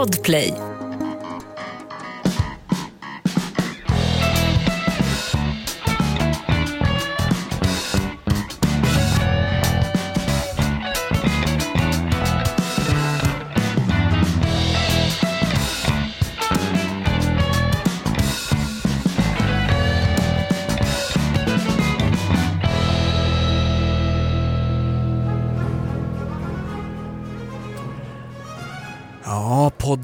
[0.00, 0.69] Podplay.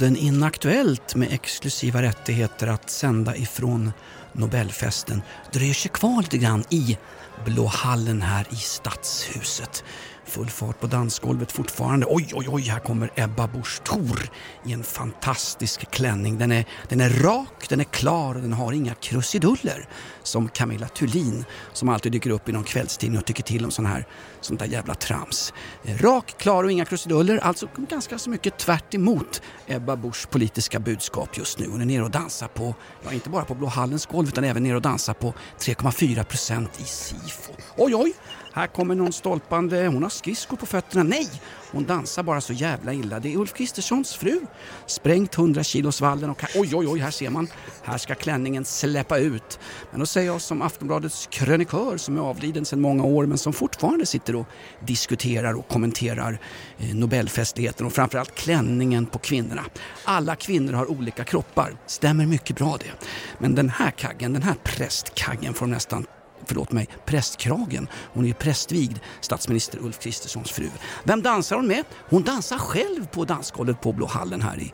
[0.06, 3.92] Podden Inaktuellt med exklusiva rättigheter att sända ifrån
[4.32, 6.98] Nobelfesten dröjer sig kvar lite grann i
[7.44, 9.84] Blå hallen här i Stadshuset.
[10.26, 12.06] Full fart på dansgolvet fortfarande.
[12.08, 14.30] Oj, oj, oj, här kommer Ebba Busch Thor
[14.64, 16.38] i en fantastisk klänning.
[16.38, 19.88] Den är, den är rak, den är klar och den har inga krusiduller.
[20.22, 23.86] Som Camilla Thulin som alltid dyker upp i någon kvällstidning och tycker till om sån
[23.86, 24.06] här,
[24.40, 25.52] sånt där jävla trams.
[25.84, 27.38] Eh, rak, klar och inga krusiduller.
[27.38, 31.68] Alltså ganska så mycket tvärt emot Ebba Buschs politiska budskap just nu.
[31.68, 32.74] Hon är nere och dansar på,
[33.04, 36.80] ja inte bara på Blå hallens golv utan även nere och dansar på 3,4 procent
[36.80, 37.52] i SIFO.
[37.76, 38.14] Oj, oj!
[38.56, 41.02] Här kommer någon stolpande, hon har skridskor på fötterna.
[41.02, 41.28] Nej!
[41.72, 43.20] Hon dansar bara så jävla illa.
[43.20, 44.40] Det är Ulf Kristerssons fru.
[44.86, 47.48] Sprängt 100 kilos vallen och här, oj, oj, oj, här ser man.
[47.82, 49.58] Här ska klänningen släppa ut.
[49.90, 53.52] Men då säger jag som Aftonbladets krönikör som är avliden sedan många år men som
[53.52, 54.46] fortfarande sitter och
[54.80, 56.38] diskuterar och kommenterar
[56.78, 59.64] eh, Nobelfestligheten och framförallt klänningen på kvinnorna.
[60.04, 61.76] Alla kvinnor har olika kroppar.
[61.86, 63.06] Stämmer mycket bra det.
[63.38, 66.06] Men den här kaggen, den här prästkaggen får nästan
[66.46, 67.88] förlåt mig, prästkragen.
[68.12, 70.70] Hon är ju prästvigd, statsminister Ulf Kristerssons fru.
[71.04, 71.84] Vem dansar hon med?
[72.08, 74.72] Hon dansar själv på dansgolvet på Blå hallen här i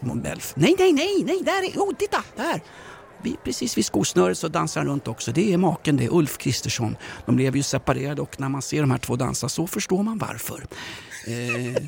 [0.00, 0.52] Nobelf.
[0.56, 2.62] Nej, nej, nej, nej, där är, oh, titta, där!
[3.22, 5.32] Vi, precis vid skosnöret så dansar han runt också.
[5.32, 6.96] Det är maken, det är Ulf Kristersson.
[7.26, 10.18] De lever ju separerade och när man ser de här två dansa så förstår man
[10.18, 10.66] varför.
[11.26, 11.82] Eh,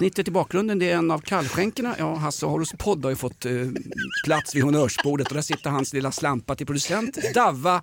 [0.00, 1.94] Fnittret i bakgrunden det är en av kallskänkorna.
[1.98, 3.52] Ja, Hasse Horos podd har ju fått eh,
[4.24, 7.82] plats vid honnörsbordet och där sitter hans lilla slampa till producent Davva,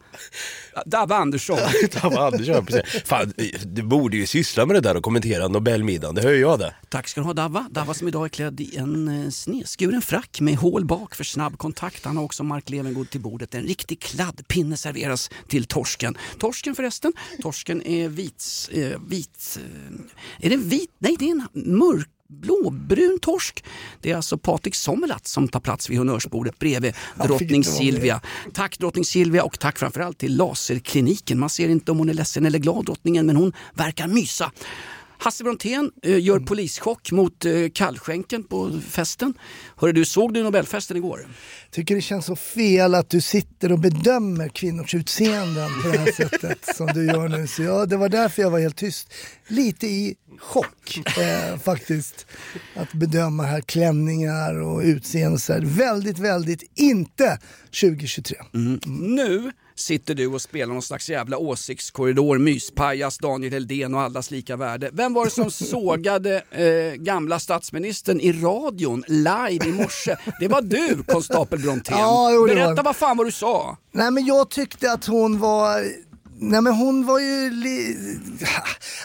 [0.85, 1.57] Davva Andersson.
[2.01, 3.03] Davva Andersson, precis.
[3.03, 3.33] Fan,
[3.65, 6.73] du borde ju syssla med det där och kommentera Nobelmiddagen, det hör jag det.
[6.89, 7.67] Tack ska du ha Davva.
[7.71, 11.57] Davva som idag är klädd i en eh, snedskuren frack med hål bak för snabb
[11.57, 12.05] kontakt.
[12.05, 13.55] Han har också Mark Levengood till bordet.
[13.55, 16.17] En riktig kladdpinne serveras till torsken.
[16.39, 18.69] Torsken förresten, torsken är vit...
[18.71, 19.59] Eh, vit
[20.39, 20.91] eh, är det vit?
[20.99, 23.63] Nej, det är en mörk blåbrun torsk.
[24.01, 26.93] Det är alltså Patrik Sommerlath som tar plats vid honnörsbordet bredvid
[27.23, 28.21] drottning Silvia.
[28.53, 31.39] Tack drottning Silvia och tack framförallt till Laserkliniken.
[31.39, 34.51] Man ser inte om hon är ledsen eller glad drottningen men hon verkar mysa.
[35.19, 39.33] Hasse Brontén eh, gör polischock mot eh, kallskänken på festen.
[39.75, 41.27] Hörru, du, såg du Nobelfesten igår?
[41.71, 46.11] tycker det känns så fel att du sitter och bedömer kvinnors utseenden på det här
[46.15, 47.47] sättet som du gör nu.
[47.47, 49.13] Så jag, det var därför jag var helt tyst.
[49.47, 52.25] Lite i chock eh, faktiskt.
[52.75, 55.39] Att bedöma här klänningar och utseende.
[55.39, 55.61] Så här.
[55.61, 57.39] Väldigt, väldigt inte
[57.81, 58.37] 2023.
[58.53, 58.79] Mm.
[58.85, 64.55] Nu sitter du och spelar någon slags jävla åsiktskorridor, myspajas, Daniel Heldén och allas lika
[64.55, 64.89] värde.
[64.93, 70.15] Vem var det som sågade eh, gamla statsministern i radion live i morse?
[70.39, 71.97] Det var du, konstapel Brontén.
[71.97, 73.77] Ja, jo, Berätta vad fan vad du sa.
[73.91, 75.83] Nej men jag tyckte att hon var
[76.39, 77.49] Nej men hon var ju...
[77.49, 77.97] Li...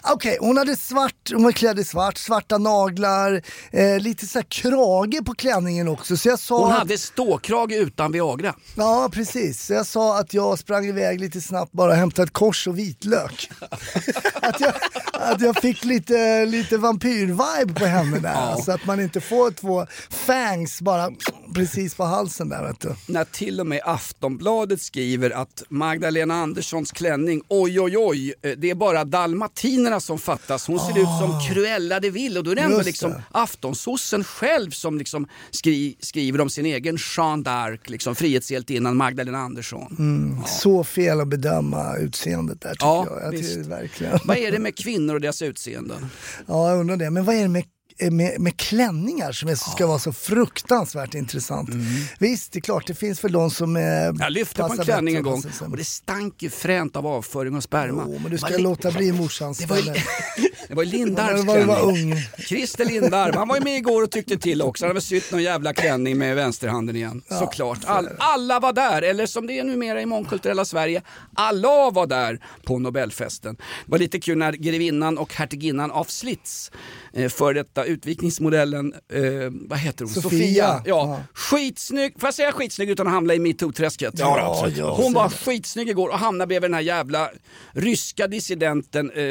[0.02, 4.46] Okej, hon hade svart, hon var klädd i svart, svarta naglar, eh, lite så här
[4.48, 6.16] krage på klänningen också.
[6.16, 6.78] Så jag sa Hon att...
[6.78, 8.54] hade ståkrage utan Viagra.
[8.76, 12.66] Ja precis, så jag sa att jag sprang iväg lite snabbt bara hämtade ett kors
[12.66, 13.50] och vitlök.
[14.34, 14.72] att, jag,
[15.12, 18.32] att jag fick lite, lite vampyr-vibe på henne där.
[18.32, 18.62] Ja.
[18.64, 21.10] Så att man inte får två fangs bara
[21.54, 22.94] precis på halsen där vet du.
[23.06, 28.70] När till och med Aftonbladet skriver att Magdalena Anderssons klänning, oj oj oj, eh, det
[28.70, 30.66] är bara dalmatinerna som fattas.
[30.66, 32.82] Hon ser ut som Cruella de Vil och då är det ändå Ah.
[32.82, 33.22] Liksom det.
[33.30, 39.96] aftonsossen själv som liksom skri, skriver om sin egen Jeanne d'Arc, liksom frihetshjältinnan Magdalena Andersson.
[39.98, 43.34] Mm, Så fel att bedöma utseendet där tycker Ja, jag.
[43.34, 44.18] jag verkligen.
[44.24, 46.06] Vad är det med kvinnor och deras utseenden?
[46.46, 47.10] Ja, jag undrar det.
[47.10, 47.64] Men vad är det med
[48.10, 51.70] med, med klänningar som är, ska vara så fruktansvärt intressant.
[52.18, 55.14] Visst, det är klart det finns väl de som eh, Jag lyfte på en klänning
[55.16, 55.70] en gång sämre.
[55.70, 58.04] och det stank ju fränt av avföring och sperma.
[58.06, 59.76] Jo, men du ska li- låta bli morsans Det var
[60.68, 62.12] det var Lindarws du var klänning.
[62.12, 62.22] ung.
[62.38, 64.84] Christer Lindarw, han var ju med igår och tyckte till också.
[64.84, 67.22] Han hade väl sytt någon jävla klänning med vänsterhanden igen.
[67.28, 67.78] Såklart.
[67.86, 71.02] All, alla var där, eller som det är numera i mångkulturella Sverige,
[71.34, 73.54] alla var där på Nobelfesten.
[73.56, 76.70] Det var lite kul när grevinnan och hertiginnan av Slits,
[77.14, 79.20] eh, för detta utvikningsmodellen, eh,
[79.50, 80.14] vad heter hon?
[80.14, 80.64] Sofia.
[80.64, 81.22] Ja, Ja.
[81.34, 84.12] skitsnygg, får jag säga skitsnygg utan att hamna i metoo-träsket?
[84.16, 84.66] Ja,
[84.96, 87.30] Hon var skitsnygg igår och hamnade bredvid den här jävla
[87.72, 89.24] ryska dissidenten, eh,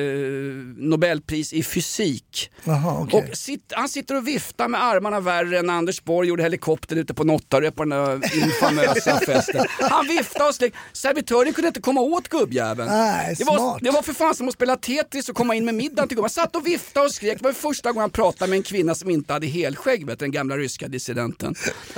[0.77, 2.51] Nobelpris i fysik.
[2.63, 3.27] Jaha, okej.
[3.31, 7.13] Och sitt, han sitter och viftar med armarna värre än Anders Borg gjorde helikoptern ute
[7.13, 9.65] på Nottarö på den där infamösa festen.
[9.79, 10.73] Han viftade och skrek.
[10.93, 12.89] Servitören kunde inte komma åt gubbjäveln.
[12.89, 13.79] Nej, det, var, smart.
[13.81, 16.23] det var för fan som att spela Tetris och komma in med middagen till gubben.
[16.23, 17.37] Han satt och viftade och skrek.
[17.37, 20.31] Det var första gången han pratade med en kvinna som inte hade helskägg, vet den
[20.31, 21.55] gamla ryska dissidenten.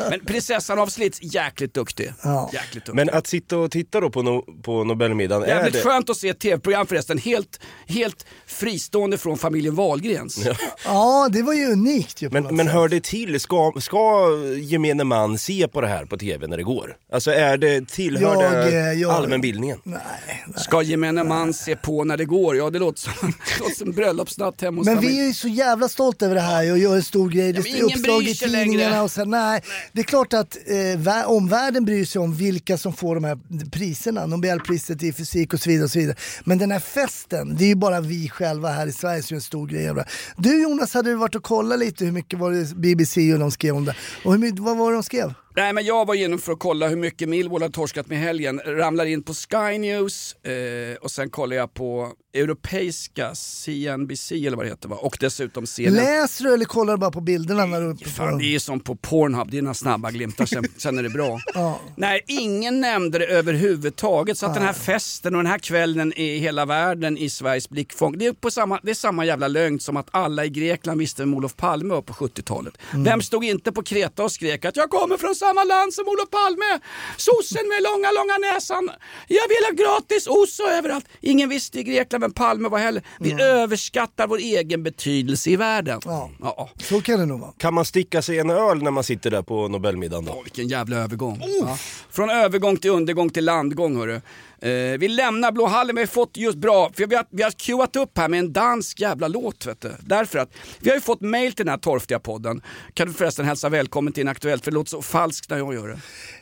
[0.10, 2.14] Men prinsessan av Slits, jäkligt duktig.
[2.24, 2.50] Ja.
[2.54, 2.94] Jäkligt duktig.
[2.96, 5.82] Men att sitta och titta då på, no, på Nobelmiddagen, är Jävligt det...
[5.82, 10.48] skönt att se ett tv-program förresten, helt, helt fristående från familjen Wahlgrens.
[10.86, 14.30] Ja, det var ju unikt ju Men, men hör det till, ska, ska
[14.62, 16.98] gemene man se på det här på tv när det går?
[17.12, 19.80] Alltså är det, tillhör Jag, det eh, jag- allmänbildningen?
[19.84, 20.44] Nej, nej.
[20.58, 22.58] Ska gemene man se på när det går?
[22.58, 25.48] Ja, det låter som, det låter som bröllopsnatt hemma hos Men vi är ju så
[25.64, 27.54] jävla stolta över det här och gör en stor grej.
[27.54, 29.02] Det ingen uppslag i tidningarna längre.
[29.02, 29.22] och så.
[29.22, 29.62] här, Nej,
[29.92, 33.38] det är klart att eh, vä- omvärlden bryr sig om vilka som får de här
[33.72, 34.26] priserna.
[34.26, 35.84] Nobelpriset i fysik och så vidare.
[35.86, 36.16] Och så vidare.
[36.44, 39.38] Men den här festen, det är ju bara vi själva här i Sverige som gör
[39.38, 40.06] en stor grej av det.
[40.38, 43.52] Du Jonas, hade du varit och kollat lite hur mycket var det BBC och de
[43.52, 43.96] skrev om det?
[44.24, 45.34] Och hur, mycket- vad var det de skrev?
[45.56, 48.62] Nej, men jag var inne för att kolla hur mycket Millwall har torskat med helgen.
[48.66, 54.66] Ramlar in på Sky News eh, och sen kollar jag på europeiska CNBC eller vad
[54.66, 54.96] det heter va?
[54.96, 55.94] Och dessutom CNN.
[55.94, 58.96] Läser du eller kollar du bara på bilderna när du Fan, det är som på
[58.96, 61.40] Pornhub, det är några snabba glimtar, sen, sen är det bra.
[61.54, 61.80] Ja.
[61.96, 64.38] Nej, ingen nämnde det överhuvudtaget.
[64.38, 68.18] Så att den här festen och den här kvällen är hela världen i Sveriges blickfång.
[68.18, 71.22] Det är, på samma, det är samma jävla lögn som att alla i Grekland visste
[71.22, 72.74] vem Olof Palme var på 70-talet.
[72.94, 76.30] Vem stod inte på Kreta och skrek att jag kommer från samma land som Olof
[76.30, 76.72] Palme?
[77.18, 78.90] Sossen med långa, långa näsan.
[79.28, 81.06] Jag vill ha gratis ost och överallt.
[81.22, 83.04] Ingen visste i Grekland vem Palme var heller.
[83.20, 86.00] Vi överskattar vår egen betydelse i världen.
[86.06, 86.30] Ja.
[86.42, 86.70] Ja.
[86.90, 87.52] Så kan det nog vara.
[87.58, 90.32] Kan man sticka sig en öl när man sitter där på Nobelmiddagen då?
[90.32, 91.42] Åh, vilken jävla övergång.
[91.62, 91.78] Ja.
[92.12, 94.22] Från övergång till undergång till landgång hörru.
[94.64, 97.52] Eh, vi lämnar Blå hallen, vi har fått just bra, för vi har, vi har
[97.52, 99.92] queuat upp här med en dansk jävla låt vet du.
[100.00, 100.50] Därför att
[100.80, 102.62] vi har ju fått mail till den här torftiga podden.
[102.94, 105.88] Kan du förresten hälsa välkommen till Inaktuellt för det låter så falskt när jag gör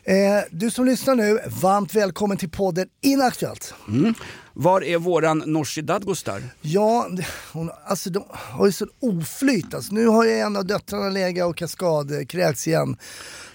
[0.06, 0.14] det.
[0.14, 3.74] Eh, du som lyssnar nu, varmt välkommen till podden Inaktuellt.
[4.54, 6.44] Var är våran Nooshi Dadgostar?
[6.62, 7.10] Ja,
[7.54, 9.74] hon, alltså de har ju sån oflyt.
[9.74, 12.98] Alltså, nu har ju en av döttrarna legat och kaskadkräkts igen.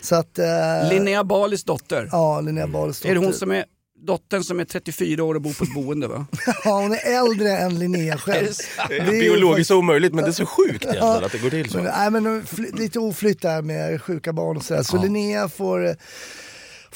[0.00, 0.38] Så att...
[0.38, 0.46] Eh,
[0.90, 2.08] Linnea Balis dotter.
[2.12, 3.10] Ja, Linnea Bahlsdotter.
[3.10, 3.64] Är det hon som är
[4.06, 6.26] dottern som är 34 år och bor på ett boende va?
[6.64, 8.48] Ja, hon är äldre än Linnea själv.
[8.88, 11.78] Det är biologiskt omöjligt men det är så sjukt egentligen att det går till så.
[11.78, 12.46] Men, nej, men
[12.78, 14.82] lite oflytt där med sjuka barn och sådär.
[14.82, 15.94] Så Linnea får eh,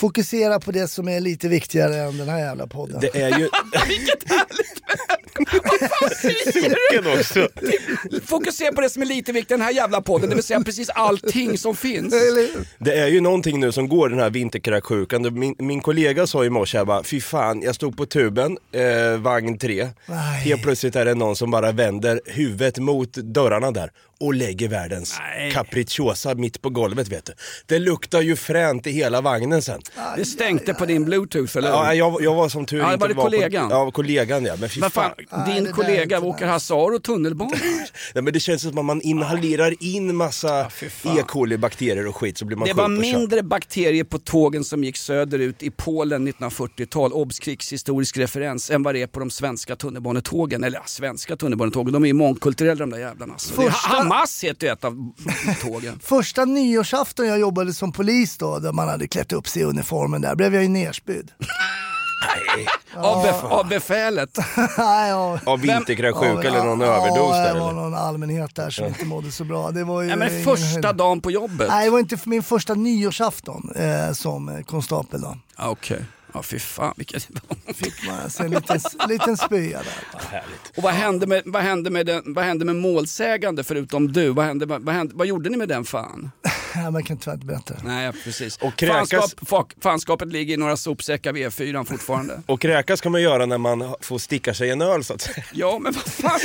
[0.01, 3.01] fokusera på det som är lite viktigare än den här jävla podden.
[3.01, 3.49] Det är ju...
[3.89, 4.81] Vilket härligt.
[8.29, 10.61] Fokusera på det som är lite viktigt i den här jävla podden, det vill säga
[10.61, 12.15] precis allting som finns.
[12.79, 15.39] Det är ju någonting nu som går den här vinterkräksjukan.
[15.39, 19.21] Min, min kollega sa i morse, jag bara, fy fan, jag stod på tuben, eh,
[19.21, 19.89] vagn 3.
[20.07, 20.41] Nej.
[20.41, 25.15] Helt plötsligt är det någon som bara vänder huvudet mot dörrarna där och lägger världens
[25.19, 25.51] Nej.
[25.53, 27.33] capricciosa mitt på golvet vet du.
[27.67, 29.81] Det luktar ju fränt i hela vagnen sen.
[30.17, 31.69] Det stänkte på din bluetooth eller?
[31.69, 33.69] Ja, jag, jag var som tur Ja, det inte var det kollegan?
[33.69, 34.57] På, ja, kollegan ja.
[34.61, 35.11] Men fy Men fan.
[35.31, 36.53] fan, Nej, din är kollega åker nice.
[36.53, 37.51] Hasaro tunnelbana.
[38.15, 41.19] Nej, men det känns som att man inhalerar in massa fan.
[41.19, 41.23] E.
[41.29, 44.97] coli-bakterier och skit så blir man Det var och mindre bakterier på tågen som gick
[44.97, 50.65] söderut i Polen 1940-tal, obs krigshistorisk referens, än vad det är på de svenska tunnelbanetågen.
[50.65, 53.33] Eller ja, svenska tunnelbanetågen, de är ju mångkulturella de där jävlarna.
[53.33, 53.55] Alltså.
[53.55, 55.13] Första- Hamas heter ju ett av
[55.63, 56.01] tågen.
[56.03, 60.21] Första nyårsafton jag jobbade som polis då, där man hade klätt upp sig i uniformen
[60.21, 61.31] där, blev jag ju nerspydd.
[62.97, 64.39] Av, bef- av befälet.
[64.79, 65.39] Nej, ja.
[65.47, 67.81] Av vinterkräksjuka eller någon ja, överdos där det var eller?
[67.81, 69.71] någon allmänhet där som inte mådde så bra.
[69.71, 70.97] Det var ju Ja, men första höjd.
[70.97, 71.69] dagen på jobbet.
[71.69, 75.37] Nej, det var inte för min första nyårsafton eh, som konstapel då.
[75.59, 77.21] Ja, Okej, ja fy fan vilken
[77.75, 80.21] Fick man alltså en liten, liten spya där.
[80.31, 80.77] Härligt.
[80.77, 84.29] Och vad hände med, vad hände med, den, vad hände med målsägande förutom du?
[84.29, 86.31] Vad, hände, vad, hände, vad gjorde ni med den fan?
[86.75, 87.75] Nej, man kan tyvärr inte berätta.
[87.85, 88.57] Nej precis.
[88.57, 92.43] Och kräkas- Fanskap, fa- fanskapet ligger i några sopsäckar vid E4 fortfarande.
[92.47, 95.45] Och kräkas kan man göra när man får sticka sig en öl så att säga.
[95.53, 96.41] Ja men vad fan.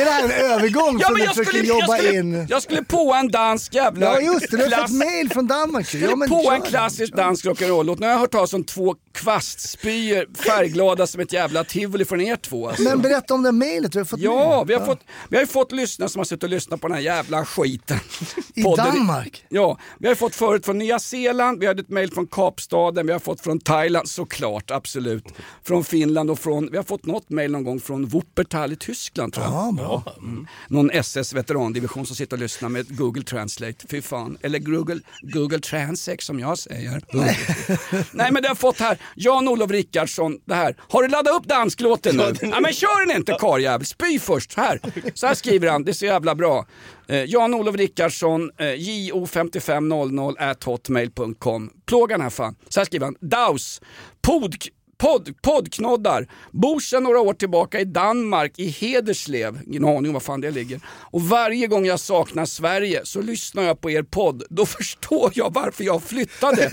[0.00, 2.46] Är det här en övergång Ja, som du jag, försöker skulle, jobba jag, skulle, in?
[2.50, 5.94] jag skulle på en dansk jävla Ja just det, du har fått mail från Danmark
[5.94, 6.00] ju.
[6.00, 7.98] skulle ja, på en klassisk dansk rock'n'roll-låt.
[7.98, 12.36] Nu har jag hört talas om två kvastspyor färgglada som ett jävla tivoli från er
[12.36, 12.68] två.
[12.68, 12.82] Alltså.
[12.82, 14.66] Men berätta om det mejlet, du har fått Ja, mail.
[14.68, 16.94] vi har, fått, vi har ju fått lyssnare som har suttit och lyssnat på den
[16.94, 17.98] här jävla skiten.
[18.54, 18.86] I Podden.
[18.86, 19.44] Danmark?
[19.48, 23.12] Ja, vi har fått förut från Nya Zeeland, vi hade ett mejl från Kapstaden, vi
[23.12, 25.24] har fått från Thailand, såklart, absolut.
[25.64, 29.32] Från Finland och från, vi har fått något mejl någon gång från Wuppertal i Tyskland
[29.32, 29.54] tror jag.
[29.54, 30.02] Ja, bra.
[30.18, 30.46] Mm.
[30.68, 33.86] Någon SS veterandivision som sitter och lyssnar med Google Translate.
[33.88, 34.38] Fy fan.
[34.42, 37.02] Eller Google, Google Transex som jag säger.
[38.16, 40.76] Nej men det har fått här, Jan-Olof Rickardsson, det här.
[40.88, 42.34] Har du laddat upp dansklåten nu?
[42.40, 44.54] Ja men kör den inte karljävel, spy först.
[44.56, 44.80] Här.
[45.14, 46.66] Så här skriver han, det är så jävla bra.
[47.08, 51.70] Eh, Jan-Olof Rickardsson, eh, jo5500 at hotmail.com.
[51.86, 52.56] Plågan här fan.
[52.68, 53.80] Så här skriver han, Daus,
[54.22, 54.54] pod,
[55.02, 59.60] podd, poddknoddar, bor sedan några år tillbaka i Danmark, i Hederslev.
[59.66, 60.80] Ingen aning om var fan det ligger.
[60.86, 64.42] Och varje gång jag saknar Sverige så lyssnar jag på er podd.
[64.50, 66.68] Då förstår jag varför jag flyttade.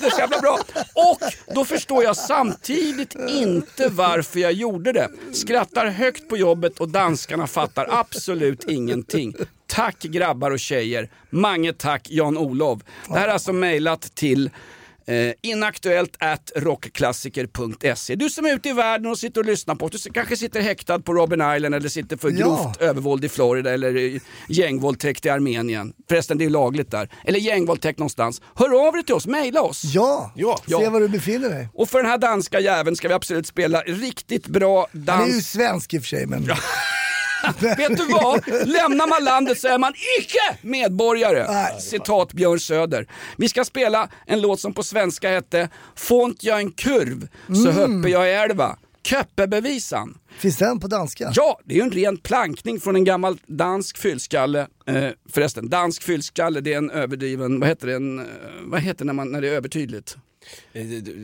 [0.00, 0.58] Det är så jävla bra.
[0.94, 1.20] Och
[1.54, 5.08] då förstår jag samtidigt inte varför jag gjorde det.
[5.32, 9.34] Skrattar högt på jobbet och danskarna fattar absolut ingenting.
[9.66, 11.10] Tack grabbar och tjejer.
[11.30, 12.82] Mange tack Jan-Olov.
[13.08, 14.50] Det här är alltså mejlat till
[15.08, 18.14] Eh, inaktuellt at rockklassiker.se.
[18.14, 20.60] Du som är ute i världen och sitter och lyssnar på oss, du kanske sitter
[20.60, 22.36] häktad på Robben Island eller sitter för Ja.
[22.36, 25.92] grovt övervåld i Florida eller gängvåldtäkt i Armenien.
[26.08, 27.08] Förresten, det är lagligt där.
[27.24, 28.42] Eller gängvåldtäkt någonstans.
[28.54, 29.82] Hör av dig till oss, mejla oss.
[29.84, 30.56] Ja, Ja.
[30.58, 30.90] se Ja.
[30.90, 31.68] var du befinner dig.
[31.74, 35.32] Och för den här danska jäveln ska vi absolut spela riktigt bra Han är ju
[35.32, 35.48] dans.
[35.50, 36.48] svensk i och för sig men...
[37.76, 38.48] Vet du vad?
[38.48, 41.46] Lämnar man landet så är man icke medborgare.
[41.52, 41.80] Nej.
[41.80, 43.06] Citat Björn Söder.
[43.36, 47.28] Vi ska spela en låt som på svenska hette Font jag en kurv
[47.64, 48.76] så höppe jag älva.
[49.06, 50.18] Köppebevisan.
[50.38, 51.32] Finns den på danska?
[51.34, 54.66] Ja, det är en ren plankning från en gammal dansk fyllskalle.
[54.86, 58.24] Eh, förresten, dansk fyllskalle det är en överdriven, vad heter det, en, eh,
[58.62, 60.16] vad heter det när, man, när det är övertydligt?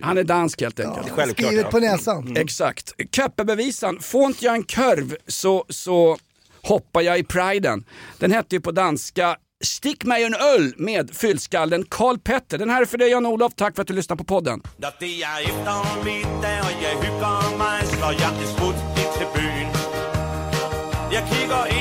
[0.02, 1.08] Han är dansk helt enkelt.
[1.10, 1.46] Självklart.
[1.46, 1.70] Skrivet ja.
[1.70, 2.36] på näsan.
[2.36, 2.94] Exakt.
[3.16, 4.00] Köppebevisan.
[4.00, 6.18] Får inte jag en kurv så, så
[6.62, 7.84] hoppar jag i priden.
[8.18, 12.58] Den hette ju på danska Stick mig en öl med fyllskallen Karl Petter.
[12.58, 14.62] Den här är för dig Jan-Olof, tack för att du lyssnar på podden.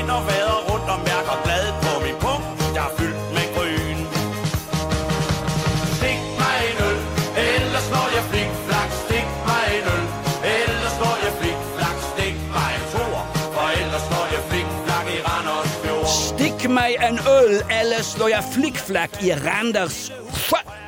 [0.06, 0.71] Når
[16.72, 20.31] Stick mig en öl eller slår jag flickflack i Randers sjö.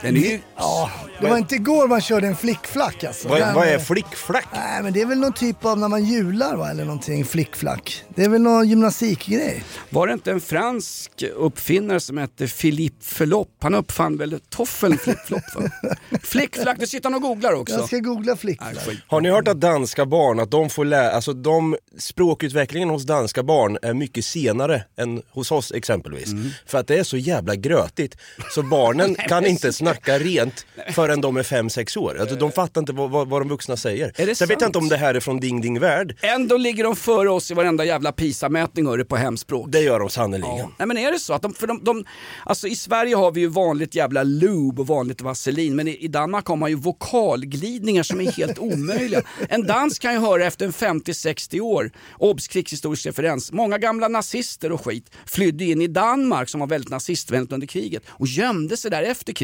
[0.03, 0.41] Den är ju...
[0.57, 0.91] Ja,
[1.21, 3.29] det var inte igår man körde en flickflack alltså.
[3.29, 4.47] Vad, vad är flickflack?
[4.55, 8.05] Nej men det är väl någon typ av när man hjular va, eller någonting, flickflack.
[8.15, 9.65] Det är väl någon gymnastikgrej.
[9.91, 13.49] Var det inte en fransk uppfinnare som hette Philippe Förlopp?
[13.61, 15.63] Han uppfann väl toffeln flickflopp va?
[16.23, 17.75] Flickflack, du sitter och googlar också.
[17.75, 18.89] Jag ska googla flickflack.
[19.07, 23.43] Har ni hört att danska barn, att de får lära, alltså de, språkutvecklingen hos danska
[23.43, 26.33] barn är mycket senare än hos oss exempelvis.
[26.33, 26.51] Mm.
[26.67, 28.17] För att det är så jävla grötigt.
[28.55, 32.21] Så barnen kan inte snacka rent förrän de är 5-6 år.
[32.21, 34.13] Alltså, de fattar inte vad, vad, vad de vuxna säger.
[34.17, 36.17] Är det Sen vet jag inte om det här är från Ding Ding Värld.
[36.23, 39.67] Ändå ligger de före oss i varenda jävla PISA-mätning hörru, på hemspråk.
[39.69, 40.57] Det gör de sannerligen.
[40.57, 40.71] Ja.
[40.79, 42.05] Nej men är det så att de, för de, de,
[42.45, 46.09] alltså i Sverige har vi ju vanligt jävla lube och vanligt vaselin men i, i
[46.09, 49.23] Danmark har man ju vokalglidningar som är helt omöjliga.
[49.49, 54.73] En dans kan ju höra efter en 50-60 år, obs krigshistorisk referens, många gamla nazister
[54.73, 58.91] och skit flydde in i Danmark som var väldigt nazistvänligt under kriget och gömde sig
[58.91, 59.44] där efter kriget.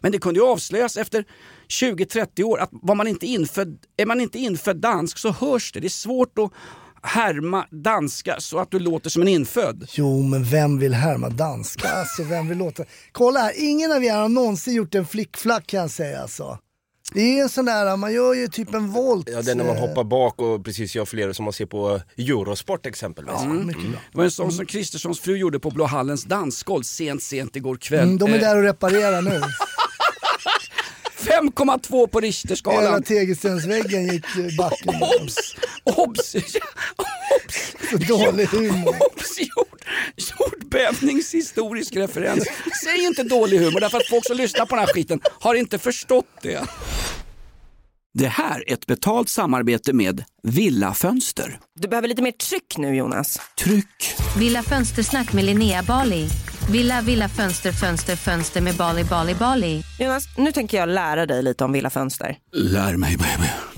[0.00, 1.24] Men det kunde ju avslöjas efter
[1.68, 5.80] 20-30 år att var man inte infödd, är man inte infödd dansk så hörs det.
[5.80, 6.52] Det är svårt att
[7.02, 9.88] härma danska så att du låter som en infödd.
[9.92, 11.88] Jo men vem vill härma danska?
[11.88, 12.84] Alltså vem vill låta...
[13.12, 16.58] Kolla här, ingen av er har någonsin gjort en flickflack kan jag säga alltså.
[17.12, 19.28] Det är en sån där, man gör ju typ en volt.
[19.32, 21.66] Ja, det är när man eh, hoppar bak och precis gör flera som man ser
[21.66, 23.32] på Eurosport exempelvis.
[23.36, 24.00] Ja, mycket bra.
[24.12, 27.76] Det var en sån som Kristerssons fru gjorde på Blå Hallens dansgolv sent, sent igår
[27.76, 28.02] kväll.
[28.04, 29.42] Mm, de är Eh, där och reparerar nu.
[31.18, 33.02] 5,2 på Hela Richterskalan.
[33.02, 34.94] tegelstensväggen gick i backen.
[35.20, 35.54] Obs!
[35.84, 36.34] Obs!
[36.96, 37.74] Obs!
[37.90, 38.96] Så dålig humor.
[39.00, 39.38] Obs!
[39.38, 42.44] Jord, jordbävningshistorisk referens.
[42.84, 45.78] Säg inte dålig humor därför att folk som lyssnar på den här skiten har inte
[45.78, 46.60] förstått det.
[48.14, 51.58] Det här är ett betalt samarbete med Villa Fönster.
[51.80, 53.40] Du behöver lite mer tryck nu Jonas.
[53.58, 54.14] Tryck!
[54.38, 56.28] Villa Fönstersnack med Linnea Bali.
[56.72, 59.82] Villa, villa, fönster, fönster, fönster med Bali, Bali, Bali.
[59.98, 62.36] Jonas, nu tänker jag lära dig lite om Villa Fönster.
[62.52, 63.77] Lär mig baby.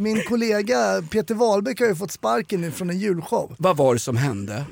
[0.00, 3.54] Min kollega Peter Wahlbeck har ju fått sparken nu från en julshow.
[3.58, 4.64] Vad var det som hände?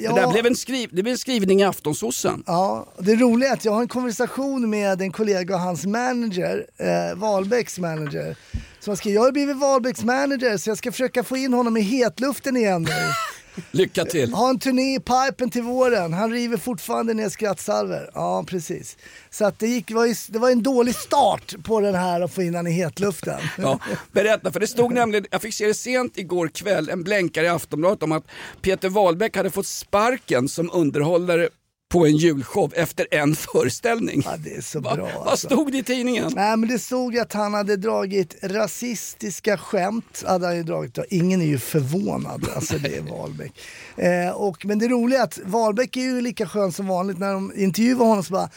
[0.00, 2.42] Ja, Det där blev en, skriv, det blev en skrivning i Aftonsossen.
[2.46, 6.66] Ja, det roliga är att jag har en konversation med en kollega och hans manager,
[6.76, 8.36] eh, Wahlbecks manager.
[8.80, 11.80] Som skriver, jag har blivit Wahlbecks manager så jag ska försöka få in honom i
[11.80, 12.90] hetluften igen nu.
[13.70, 14.32] Lycka till.
[14.32, 16.12] Ha en turné i pipen till våren.
[16.12, 18.10] Han river fortfarande ner skrattsalver.
[18.14, 18.96] Ja, precis.
[19.30, 22.34] Så att det, gick, var ju, det var en dålig start på den här att
[22.34, 23.40] få in han i hetluften.
[23.58, 23.78] Ja,
[24.12, 27.48] berätta, för det stod nämligen, jag fick se det sent igår kväll, en blänkare i
[27.48, 28.24] Aftonbladet om att
[28.62, 31.48] Peter Wahlbeck hade fått sparken som underhållare
[31.90, 34.22] på en julshow efter en föreställning.
[34.24, 35.08] Ja, det är så Va, bra.
[35.18, 35.46] vad alltså.
[35.46, 36.32] stod det i tidningen?
[36.36, 40.24] Nej men det stod att han hade dragit rasistiska skämt.
[40.26, 40.98] Hade han dragit.
[41.08, 43.52] Ingen är ju förvånad, alltså det är Wahlbeck.
[43.96, 47.32] Eh, och, men det roliga är att Wahlbeck är ju lika skön som vanligt när
[47.32, 48.50] de intervjuar honom så bara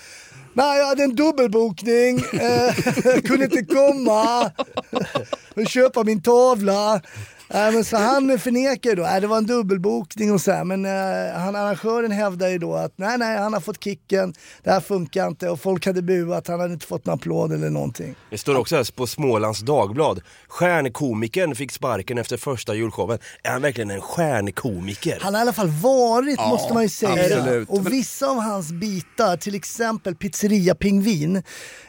[0.55, 2.73] Nej, jag hade en dubbelbokning, eh,
[3.23, 4.51] kunde inte komma,
[5.55, 7.01] vill köpa min tavla.
[7.53, 10.63] Äh, men så han förnekar ju då, äh, det var en dubbelbokning och så här,
[10.63, 14.71] men eh, han, arrangören hävdar ju då att nej, nej, han har fått kicken, det
[14.71, 18.15] här funkar inte och folk hade buat, han hade inte fått någon applåd eller någonting.
[18.29, 20.21] Det står också här på Smålands Dagblad.
[20.47, 23.19] Stjärnkomikern fick sparken efter första julshowen.
[23.43, 25.19] Är han verkligen en stjärnkomiker?
[25.21, 27.37] Han har i alla fall varit måste man ju säga.
[27.37, 27.69] absolut.
[27.69, 31.43] Och vissa av hans bitar, till exempel Pizzeria Pingvin,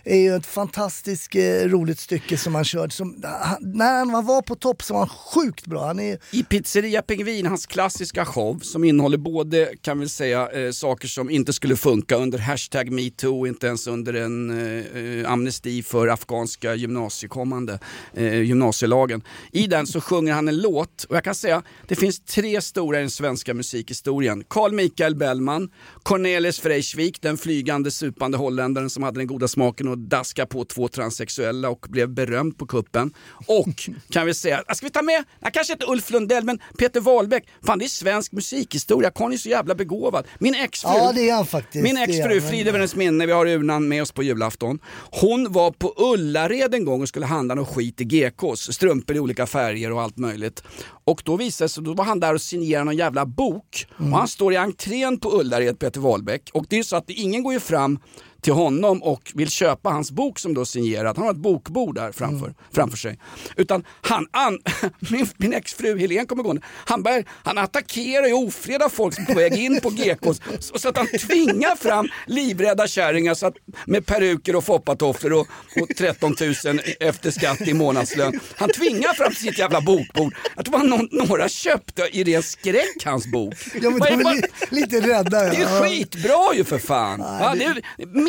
[0.05, 2.93] är ju ett fantastiskt eh, roligt stycke som han kört.
[2.93, 5.87] Som, han, när han var på topp så var han sjukt bra.
[5.87, 10.71] Han är, I Pizzeria Pingvin, hans klassiska show som innehåller både, kan vi säga, eh,
[10.71, 15.83] saker som inte skulle funka under hashtag metoo, inte ens under en eh, eh, amnesti
[15.83, 17.79] för afghanska gymnasiekommande,
[18.15, 19.23] eh, gymnasielagen.
[19.53, 22.99] I den så sjunger han en låt och jag kan säga, det finns tre stora
[22.99, 24.45] i den svenska musikhistorien.
[24.49, 25.71] Carl Michael Bellman,
[26.03, 30.89] Cornelis Vreeswijk, den flygande supande holländaren som hade den goda smaken att daska på två
[30.89, 33.15] transsexuella och blev berömd på kuppen.
[33.47, 37.01] Och kan vi säga, ska vi ta med, nej, kanske inte Ulf Lundell men Peter
[37.01, 40.27] Wahlbeck, fan det är svensk musikhistoria, Conny är så jävla begåvad.
[40.39, 41.83] Min exfru, ja det är han faktiskt.
[41.83, 44.79] min exfru, frid över hennes minne, vi har urnan med oss på julafton.
[45.11, 49.21] Hon var på Ullared en gång och skulle handla något skit i GKs, strumpor i
[49.21, 50.63] olika färger och allt möjligt.
[51.05, 53.87] Och då visade sig, då var han där och signerade någon jävla bok.
[53.99, 54.13] Mm.
[54.13, 56.51] Och han står i entrén på Ullared, Peter Wahlbeck.
[56.55, 57.99] Och det är så att ingen går ju fram
[58.45, 61.17] till honom och vill köpa hans bok som då är signerad.
[61.17, 62.55] Han har ett bokbord där framför, Mm.
[62.73, 63.19] framför sig.
[63.57, 64.59] Utan han, an,
[65.11, 67.05] min, min exfru Helene kommer gående, han,
[67.45, 70.41] han attackerar och ofredar folk på väg in på GKs.
[70.61, 73.55] Så, så att han tvingar fram livrädda kärringar så att,
[73.87, 75.47] med peruker och foppatofflor och,
[75.83, 78.41] och 13 000 efter skatt i månadslön.
[78.57, 80.35] Han tvingar fram sitt jävla bokbord.
[80.57, 83.55] Jag tror att några köpte i ren skräck hans bok.
[83.83, 85.41] Ja, men de är- li, lite rädda.
[85.41, 85.83] det är ju ja.
[85.83, 87.21] skitbra ju för fan.
[87.21, 87.83] Ja, det är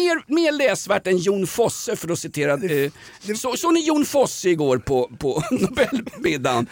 [0.05, 2.53] mer, mer läsvärt än Jon Fosse för att citera.
[2.53, 2.91] Eh,
[3.35, 6.67] så, så ni Jon Fosse igår på, på Nobelmiddagen?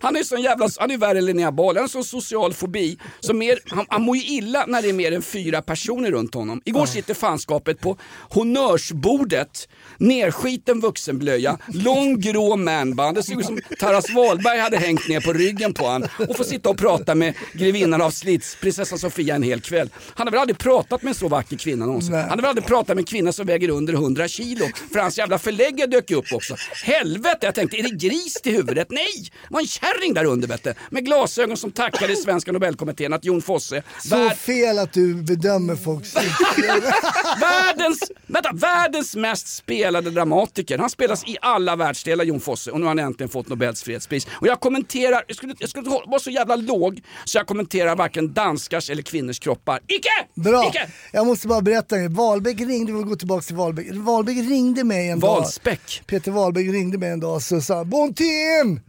[0.00, 2.98] Han är sån jävla, han är värre än Linnea Bali, han har sån social fobi.
[3.20, 6.34] Så mer, han, han mår ju illa när det är mer än fyra personer runt
[6.34, 6.62] honom.
[6.64, 7.96] Igår sitter fanskapet på
[8.30, 9.68] honnörsbordet,
[9.98, 13.16] nerskiten vuxenblöja, lång grå manband.
[13.16, 16.44] Det ser ut som Taras Wahlberg hade hängt ner på ryggen på han och får
[16.44, 19.90] sitta och prata med grevinnan av Slits, prinsessan Sofia en hel kväll.
[20.14, 22.14] Han har väl aldrig pratat med en så vacker kvinna någonsin.
[22.14, 24.66] Han har väl aldrig prata med en kvinna som väger under 100 kilo.
[24.92, 26.56] För hans jävla förläggare dök upp också.
[26.84, 28.90] Helvete, jag tänkte, är det gris till huvudet?
[28.90, 30.74] Nej, det var en kärring där under du.
[30.90, 35.76] Med glasögon som tackade svenska nobelkommittén att Jon Fosse, Så värld, fel att du bedömer
[35.76, 36.14] folks
[37.40, 40.78] världens, vänta, världens mest spelade dramatiker.
[40.78, 44.26] Han spelas i alla världsdelar Jon Fosse och nu har han äntligen fått Nobels fredspris.
[44.40, 48.32] Och jag kommenterar, jag skulle, jag skulle vara så jävla låg så jag kommenterar varken
[48.32, 49.80] danskars eller kvinnors kroppar.
[49.88, 50.08] Icke!
[50.34, 50.68] Bra!
[50.68, 50.88] Icke!
[51.12, 52.16] Jag måste bara berätta en grej.
[52.16, 53.86] Wahlbeck ringde, vi vill gå tillbaka till Wahlbeck.
[53.92, 55.28] Wahlbeck ringde mig en dag.
[55.28, 56.02] Valspäck.
[56.06, 58.80] Peter Wahlbeck ringde mig en dag och så sa han, Brontén!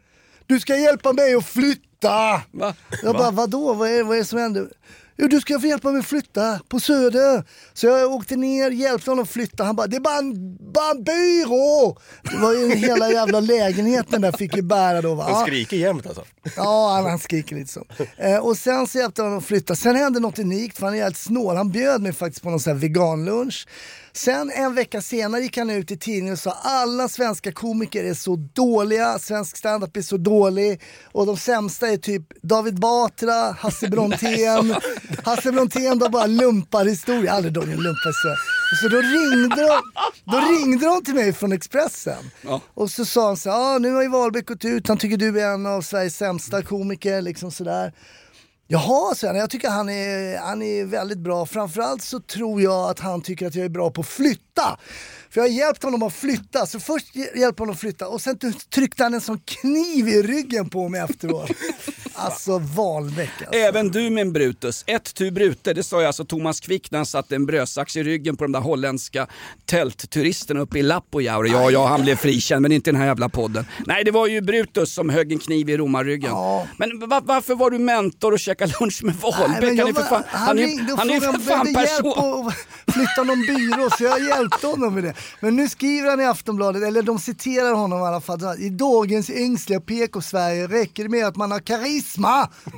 [0.45, 2.41] Du ska hjälpa mig att flytta!
[2.51, 2.75] Va?
[3.03, 3.73] Jag bara, vadå?
[3.73, 4.67] Vad är, vad är det som händer?
[5.17, 7.43] Jo, du ska få hjälpa mig flytta på Söder.
[7.73, 9.63] Så jag åkte ner, hjälpte honom att flytta.
[9.63, 11.97] Han bara, det är bara en, bara en byrå!
[12.31, 15.15] Det var ju hela jävla lägenheten där fick ju bära då.
[15.15, 15.23] Va?
[15.23, 16.23] Han skriker jämt alltså.
[16.55, 17.85] Ja, han, han skriker lite så.
[18.17, 19.75] Eh, och sen så hjälpte jag honom att flytta.
[19.75, 21.55] Sen hände något unikt, för han är jävligt snål.
[21.55, 23.67] Han bjöd mig faktiskt på någon sån här veganlunch.
[24.17, 28.13] Sen en vecka senare gick han ut i tidningen och sa alla svenska komiker är
[28.13, 33.87] så dåliga, svensk standup är så dålig och de sämsta är typ David Batra, Hasse
[33.91, 34.75] Brontén.
[35.23, 38.37] Hasse Brontén då bara lumpar historia, Jag har aldrig dragit en lumparhistoria.
[38.71, 39.81] Och Så då ringde, de,
[40.31, 42.31] då ringde de till mig från Expressen.
[42.41, 42.61] Ja.
[42.73, 45.17] Och så sa han så här, ah, nu har ju Wahlbeck gått ut, han tycker
[45.17, 47.93] du är en av Sveriges sämsta komiker, liksom sådär.
[48.69, 51.45] Jaha, sen jag tycker han är, han är väldigt bra.
[51.45, 54.79] Framförallt så tror jag att han tycker att jag är bra på att flytta.
[55.29, 56.65] För jag har hjälpt honom att flytta.
[56.65, 58.37] Så först hjälpte honom att flytta och sen
[58.69, 61.49] tryckte han en sån kniv i ryggen på mig efteråt.
[62.19, 63.53] Alltså Wahlbeck alltså.
[63.59, 64.83] Även du min Brutus.
[64.87, 68.03] Ett tu brute, det sa ju alltså Thomas Quick när han satte en brödsax i
[68.03, 69.27] ryggen på de där holländska
[69.65, 71.49] tältturisterna uppe i Lappojaure.
[71.49, 73.65] Ja, ja, han blev frikänd, men inte i den här jävla podden.
[73.85, 76.29] Nej, det var ju Brutus som högg en kniv i romarryggen.
[76.31, 76.67] Ja.
[76.77, 79.79] Men va- varför var du mentor och käkade lunch med Wahlbeck?
[79.79, 82.47] Han är för var- fan, han är, han är ju för fan hjälp person.
[82.47, 85.13] att flytta någon byrå så jag hjälpte honom med det.
[85.39, 88.39] Men nu skriver han i Aftonbladet, eller de citerar honom i alla fall.
[88.59, 92.06] I dagens ängsliga PK-Sverige räcker det med att man har karisma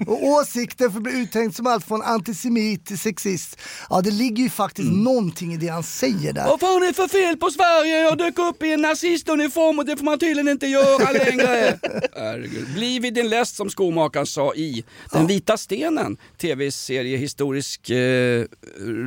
[0.08, 3.58] och åsikter för att bli uttänkt som allt från antisemit till sexist.
[3.90, 5.04] Ja, det ligger ju faktiskt Mm.
[5.04, 6.46] någonting i det han säger där.
[6.48, 8.00] Vad fan är det för fel på Sverige?
[8.00, 11.80] Jag dök upp i en nazistuniform och det får man tydligen inte göra längre.
[12.16, 12.68] Herregud.
[13.02, 18.46] Vid din läst som skomakaren sa i Den vita stenen, tv-serie historisk eh,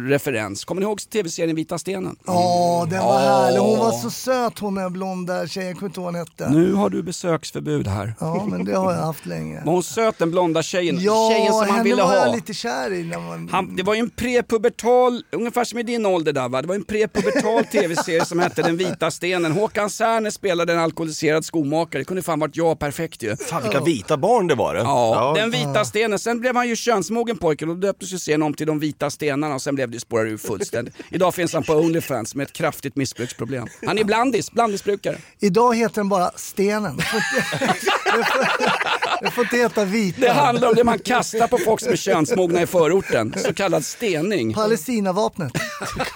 [0.09, 0.65] referens.
[0.65, 2.17] Kommer ni ihåg tv-serien Vita stenen?
[2.27, 3.29] Ja, den var Ja.
[3.43, 3.59] härlig.
[3.59, 6.51] Hon var så söt hon den blonda tjejen, jag kommer inte ihåg vad hon hette.
[6.51, 8.15] Nu har du besöksförbud här.
[8.21, 9.63] Ja, men det har jag haft länge.
[9.65, 10.99] Var hon söt den blonda tjejen?
[11.01, 12.27] Ja, tjejen som han ville var ha.
[12.27, 13.49] jag lite kär i när man...
[13.53, 16.63] Han, det var ju en prepubertal, ungefär som i din ålder där va?
[16.63, 19.53] Det var en prepubertal tv-serie som hette Den vita stenen.
[19.53, 22.01] Håkan Särner spelade en alkoholiserad skomakare.
[22.01, 23.37] Det kunde fan varit jag perfekt ju.
[23.37, 24.81] Fan vilka vita barn det var det.
[24.81, 26.19] Ja, den vita stenen.
[26.19, 29.11] Sen blev han ju könsmogen pojken och då döptes ju serien om till De vita
[29.11, 30.95] stenarna och sen blev det ju spårar ur fullständigt.
[31.11, 33.67] Idag finns han på Onlyfans med ett kraftigt missbruksproblem.
[33.87, 35.17] Han är blandis, blandisbrukare.
[35.41, 36.97] Idag heter den bara Stenen.
[37.03, 40.02] Det får inte, det får, det får inte heta Vita.
[40.11, 43.35] Det handlar om det man kastar på folk som är könsmogna i förorten.
[43.37, 44.55] Så kallad stening.
[44.55, 45.53] Palestinavapnet.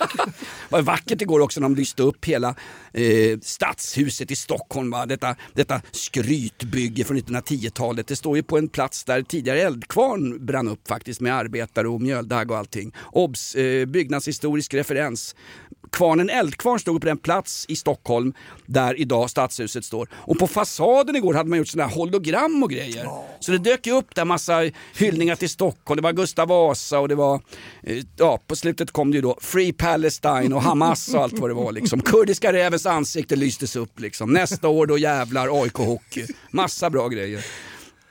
[0.69, 2.55] Var vackert igår också när de lyste upp hela
[2.93, 4.91] eh, stadshuset i Stockholm.
[4.91, 5.07] Va?
[5.07, 8.07] Detta, detta skrytbygge från 1910-talet.
[8.07, 12.01] Det står ju på en plats där tidigare eldkvarn brann upp faktiskt med arbetare och
[12.01, 12.95] mjöldagg och allting.
[13.13, 13.55] Obs!
[13.55, 15.35] Eh, byggnadshistorisk referens.
[15.91, 18.33] Kvarnen Eldkvarn stod på den plats i Stockholm
[18.67, 20.09] där idag stadshuset står.
[20.13, 23.09] Och på fasaden igår hade man gjort sådana här hologram och grejer.
[23.41, 25.97] Så det dök ju upp där massa hyllningar till Stockholm.
[25.97, 27.41] Det var Gustav Vasa och det var,
[27.83, 31.51] eh, ja på slutet kom det ju då Free Palestine och Hamas och allt vad
[31.51, 32.01] det var liksom.
[32.01, 34.33] Kurdiska rävens ansikte lystes upp liksom.
[34.33, 36.27] Nästa år då jävlar AIK Hockey.
[36.51, 37.45] Massa bra grejer.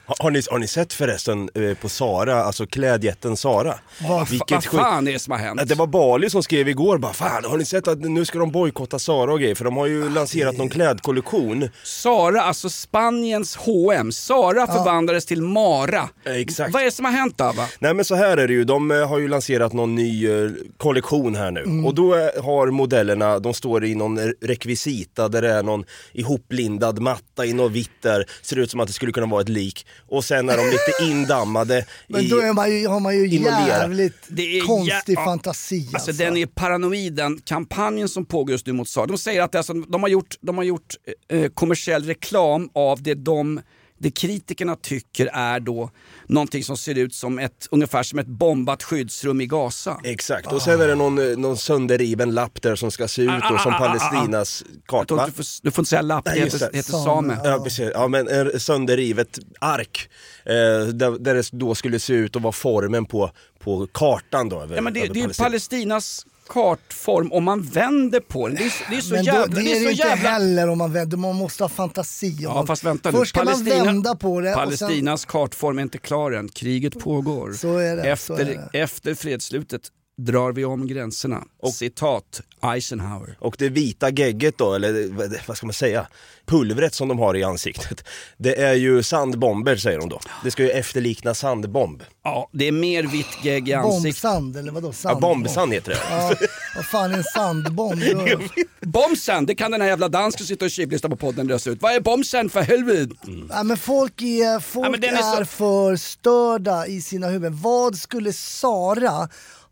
[0.08, 3.74] Har, har, ni, har ni sett förresten eh, på Sara, alltså klädjätten Sara?
[4.10, 5.70] Vad vad fan är det som har hänt?
[5.70, 8.52] Det var Bali som skrev igår bara fan har ni sett att nu ska de
[8.52, 11.70] bojkotta Sara och grejer för de har ju lanserat någon klädkollektion.
[11.84, 14.12] Sara, alltså Spaniens H&M.
[14.12, 16.10] Sara förvandlades till Mara.
[16.26, 16.74] exakt.
[16.74, 17.44] Vad är det som har hänt då?
[17.44, 17.68] Va?
[17.80, 20.50] Nej men så här är det ju, de eh, har ju lanserat någon ny eh,
[20.78, 25.52] kollektion här nu och då eh, har modellerna, de står i någon rekvisita där det
[25.52, 29.28] är någon ihoplindad matta i något vitt där, ser ut som att det skulle kunna
[29.28, 32.28] vara ett lik och sen är de lite indammade Men i...
[32.28, 35.26] då är man ju, har man ju jävligt Det är konstig jä- ja.
[35.26, 35.90] fantasi.
[35.94, 39.06] Alltså den är paranoid den kampanjen som pågår just nu mot Sara.
[39.06, 40.96] De säger att alltså, de har gjort, de har gjort
[41.30, 43.62] eh, kommersiell reklam av det de
[43.98, 45.90] det kritikerna tycker är då
[46.28, 50.00] någonting som ser ut som ett, ungefär som ett bombat skyddsrum i Gaza.
[50.04, 53.58] Exakt, och sen är det någon, någon sönderriven lapp där som ska se ut då
[53.58, 53.98] som ah, ah, ah, ah.
[53.98, 55.26] Palestinas karta.
[55.26, 57.38] Du, får, du får inte säga lapp, det heter, heter Same.
[57.44, 60.10] Ja precis, ja men en sönderrivet ark
[60.46, 60.54] eh,
[60.88, 64.76] där, där det då skulle se ut att vara formen på, på kartan då över,
[64.76, 65.44] Ja, men det, över det är.
[65.44, 68.58] Palestinas kartform om man vänder på den.
[68.58, 69.56] Det är, det är så Men då, jävla...
[69.56, 70.30] det är det inte jävla...
[70.30, 72.38] heller om man vänder, man måste ha fantasi.
[72.40, 73.18] Ja Man- fast vänta nu.
[73.18, 76.50] Först ska man vända på det och sen, Palestinas kartform är inte klar än.
[76.50, 77.54] Kriget pågår.
[77.54, 78.80] Så är det, efter, så är det.
[78.80, 79.82] efter fredsslutet
[80.18, 81.44] drar vi om gränserna.
[81.74, 82.42] Citat
[82.74, 83.38] Eisenhower.
[83.40, 85.08] Och det vita gegget då, eller
[85.48, 86.08] vad- ska man säga,
[86.46, 88.04] pulvret som de har i ansiktet.
[88.38, 90.20] Det är ju sandbomber säger de då.
[90.44, 92.04] Det ska ju efterlikna sandbomb.
[92.24, 94.04] Ja, det är mer vitt gegg i ansiktet.
[94.04, 94.88] bombsand eller vadå?
[94.88, 96.00] Ja, Sand, bombsand heter det.
[96.10, 96.34] Ja,
[96.76, 98.02] vad fan är en sandbomb?
[98.82, 101.82] Bomsen, det kan den här jävla dansken sitta och tjuvlyssna på podden lösa ut.
[101.82, 103.16] Vad är bomsen för helvete?
[103.50, 107.62] Ja, men folk är, folk Ja, men är är, så- för störda i sina huvuden.
[107.62, 109.30] Vad skulle Sara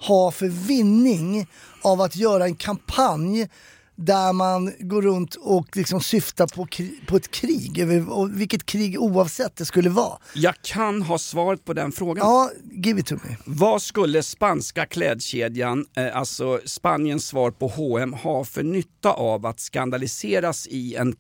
[0.08, 1.48] ha för vinning
[1.82, 3.48] av att göra en kampanj
[3.96, 6.68] där man går runt och liksom syftar på,
[7.08, 10.18] på ett krig, över- och vilket krig oavsett det skulle vara.
[10.34, 12.28] Jag kan ha svaret på den frågan.
[12.28, 13.36] Ja, give it to me.
[13.46, 19.60] Vad skulle spanska klädkedjan, eh, alltså Spaniens svar på H&M ha för nytta av att
[19.60, 21.16] skandaliseras i en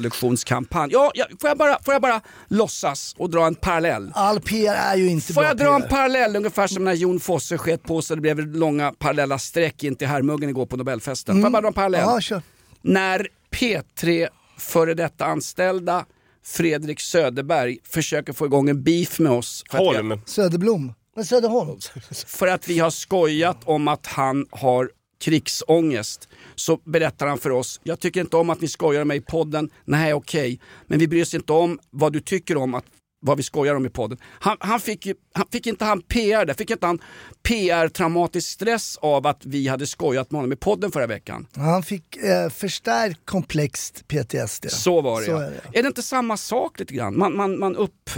[0.00, 0.90] klädkollektionskampanj?
[0.92, 4.10] Ja, ja, får, jag bara, får jag bara låtsas och dra en parallell?
[4.14, 5.88] All PR är ju inte Får jag dra en PR.
[5.88, 9.96] parallell ungefär som när Jon Fosse sket på sig det blev långa parallella streck in
[9.96, 11.34] till herrmuggen igår på Nobelfesten.
[11.34, 12.05] Får jag bara dra en parallell?
[12.06, 12.42] Ja, kör.
[12.82, 16.06] När P3 före detta anställda
[16.44, 20.20] Fredrik Söderberg försöker få igång en beef med oss för att, vi, Holm.
[20.26, 20.94] Söderblom.
[21.16, 21.78] Men Söderholm.
[22.26, 24.90] för att vi har skojat om att han har
[25.20, 29.16] krigsångest så berättar han för oss, jag tycker inte om att ni skojar om mig
[29.16, 32.84] i podden, nej okej, men vi bryr oss inte om vad du tycker om att
[33.20, 34.18] vad vi skojar om i podden.
[34.40, 36.54] Han, han fick, ju, han, fick inte han PR där?
[36.54, 36.98] Fick inte han
[37.42, 41.46] PR-traumatisk stress av att vi hade skojat med honom i podden förra veckan?
[41.56, 44.70] Han fick eh, förstärkt komplext PTSD.
[44.70, 45.42] Så var det, Så ja.
[45.42, 45.78] är det.
[45.78, 47.18] Är det inte samma sak lite grann?
[47.18, 48.10] Man, man, man upp,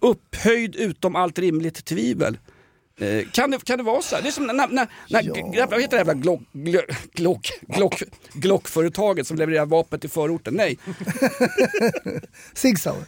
[0.00, 2.38] upphöjd utom allt rimligt tvivel.
[3.00, 4.22] Eh, kan, det, kan det vara så här?
[4.22, 5.66] Det är som när, när, när Ja.
[5.70, 8.02] vad heter det jävla Glock, Glock, Glock, Glock,
[8.32, 10.54] Glockföretaget som levererar vapen till förorten?
[10.54, 10.78] Nej,
[12.54, 13.04] Sig Sauer.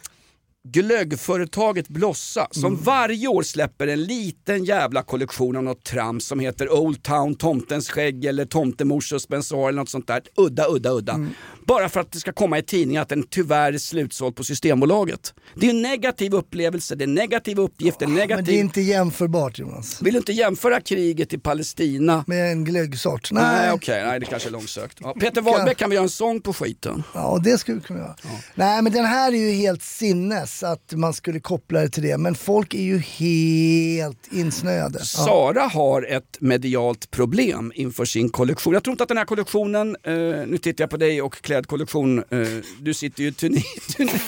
[0.67, 2.83] Glöggföretaget Blossa som Mm.
[2.83, 7.89] varje år släpper en liten jävla kollektion av något trams som heter Old Town, Tomtens
[7.89, 10.21] skägg eller Tomtemors suspensor eller något sånt där.
[10.37, 11.13] Udda, udda, udda.
[11.13, 11.29] Mm.
[11.71, 15.33] Bara för att det ska komma i tidningen att den tyvärr är slutsåld på Systembolaget.
[15.55, 18.33] Det är en negativ upplevelse, det är en negativ uppgift, det är en Men det
[18.33, 18.59] är negativ...
[18.59, 20.01] inte jämförbart Jonas.
[20.01, 22.23] Vill du inte jämföra kriget i Palestina?
[22.27, 23.31] Med en glöggsort.
[23.31, 24.97] Nej, Nej, okej, nej det kanske är långsökt.
[25.01, 27.03] Ja, Peter Wahlbeck kan vi göra en sång på skiten?
[27.13, 28.15] Ja, det skulle vi kunna göra.
[28.55, 32.17] Nej, men den här är ju helt sinnes att man skulle koppla det till det.
[32.17, 34.99] Men folk är ju helt insnöade.
[34.99, 35.05] Ja.
[35.05, 38.73] Sara har ett medialt problem inför sin kollektion.
[38.73, 40.13] Jag tror inte att den här kollektionen, eh,
[40.47, 44.19] nu tittar jag på dig och klädkollektion, eh, du sitter ju i Tuni- Tuni-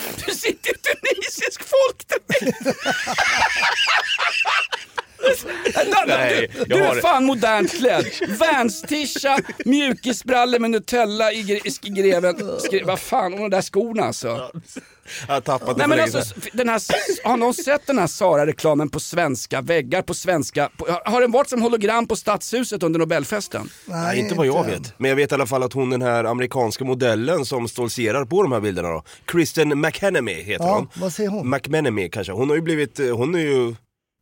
[0.83, 2.77] tunisisk folkdräkt.
[6.07, 8.05] Nej, du, du är fan modernt klädd.
[8.39, 12.35] Vans-tisha, mjukisbrallor med Nutella i, gre- i greven.
[12.59, 14.51] Skre, vad fan, och de där skorna alltså.
[15.27, 16.21] Jag har tappat Nej, men alltså,
[16.53, 16.81] den här,
[17.27, 20.01] har någon sett den här Sara-reklamen på svenska väggar?
[20.01, 23.69] På svenska, på, har den varit som hologram på Stadshuset under Nobelfesten?
[23.85, 24.93] Nej, inte vad jag vet.
[24.99, 28.43] Men jag vet i alla fall att hon den här amerikanska modellen som stoltserar på
[28.43, 29.03] de här bilderna då.
[29.25, 30.89] Kristen McHenemy heter Ja, hon.
[30.95, 31.49] vad säger hon?
[31.49, 32.33] McMenemy kanske.
[32.33, 33.75] Hon har ju blivit, eh, hon är ju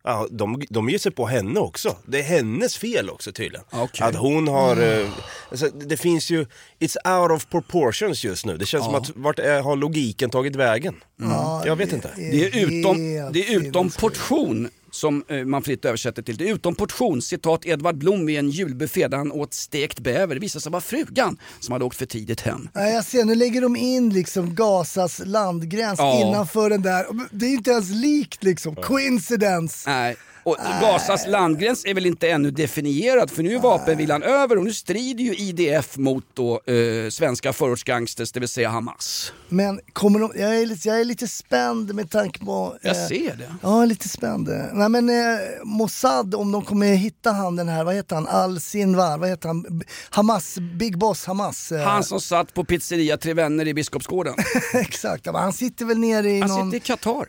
[0.03, 1.95] Ja, de, de ger sig på henne också.
[2.05, 3.65] Det är hennes fel också tydligen.
[3.71, 4.07] Okej.
[4.07, 5.07] Att hon har, eh,
[5.51, 6.45] alltså, det finns ju,
[6.79, 8.57] it's out of proportions just nu.
[8.57, 10.95] Det känns som att vart är, har logiken tagit vägen?
[11.15, 12.09] Ja, Jag vet inte.
[12.15, 12.97] Det är utom,
[13.33, 16.37] det är utom portion som eh, man fritt översätter till.
[16.37, 20.35] Det utom portion, citat Edvard Blom vid en julbuffé där han åt stekt bäver.
[20.35, 22.69] Det visade sig vara frugan som hade åkt för tidigt hem.
[22.73, 26.21] Nej, jag ser, nu lägger de in liksom Gazas landgräns Ja.
[26.21, 27.05] innanför den där.
[27.31, 28.75] Det är inte ens likt liksom.
[28.75, 29.89] Coincidence.
[29.89, 30.15] Nej.
[30.43, 34.73] Och Gazas landgräns är väl inte ännu definierad för nu är vapenvilan över och nu
[34.73, 39.33] strider ju IDF mot då, eh, svenska förortsgangsters, det vill säga Hamas.
[39.49, 42.77] Men kommer de, jag, är lite, jag är lite spänd med tanke på...
[42.81, 43.55] Jag eh, ser det.
[43.61, 44.49] Ja, lite spänd.
[44.73, 45.15] Nej men eh,
[45.63, 49.83] Mossad, om de kommer hitta han den här, vad heter han, Al-Sinwar, vad heter han,
[50.09, 51.71] Hamas, Big Boss Hamas.
[51.71, 54.33] eh, Han som satt på pizzeria Tre Vänner i Biskopsgården.
[54.73, 56.71] Exakt, han sitter väl nere i Han någon...
[56.71, 57.25] sitter i Qatar.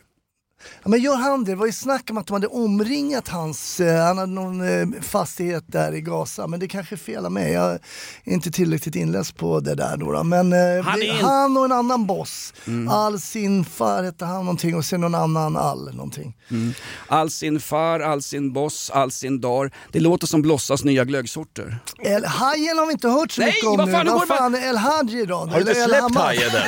[0.82, 1.50] Ja, men gör han det?
[1.52, 5.00] Det var ju snack om att de hade omringat hans, eh, han hade någon eh,
[5.02, 7.52] fastighet där i Gaza, men det kanske är fel av mig.
[7.52, 7.78] Jag är
[8.24, 10.12] inte tillräckligt inläst på det där då.
[10.12, 10.24] då.
[10.24, 12.54] Men eh, Han det, en- han och en annan boss,
[12.90, 16.34] Al Sinfar hette han någonting och sen någon annan Al någonting.
[17.08, 19.70] All sin far, all sin boss, all sin dar.
[19.92, 21.78] Det låter som Blossas nya glöggsorter.
[21.98, 24.54] El Hajen har vi inte hört så Nej, mycket om vad fan, nu Vad fan
[24.54, 25.34] El Hadji då?
[25.36, 26.62] Har du inte släppt hajen än?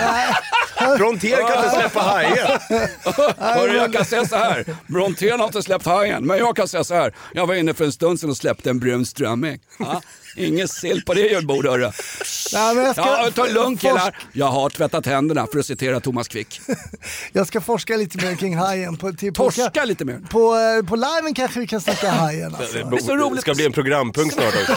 [0.98, 2.58] Frontier kan inte släppa hajen.
[3.84, 4.64] Jag kan säga så här.
[4.86, 7.14] Brontén har inte släppt hajen, men jag kan säga så här.
[7.32, 9.58] Jag var inne för en stund sedan och släppte en brun strömming.
[9.78, 10.02] Ja.
[10.36, 11.82] Ingen sill på det julbordet hörru.
[11.82, 14.16] Jag, ska, Ja, ta en lugn forsk- killar.
[14.32, 16.60] Jag har tvättat händerna för att citera Thomas Quick.
[17.32, 18.96] jag ska forska lite mer kring hajen.
[18.96, 20.20] På, till, på, Torska lite mer.
[20.30, 22.54] på, eh, på liven kanske vi kan snacka hajen.
[22.54, 22.78] Alltså.
[22.78, 23.40] Det så roligt.
[23.40, 24.76] ska bli en programpunkt snart också.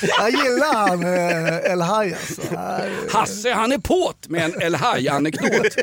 [0.18, 2.42] Jag gillar han eh, El Haj alltså.
[3.18, 5.50] Hasse han är påt med en El Haj-anekdot.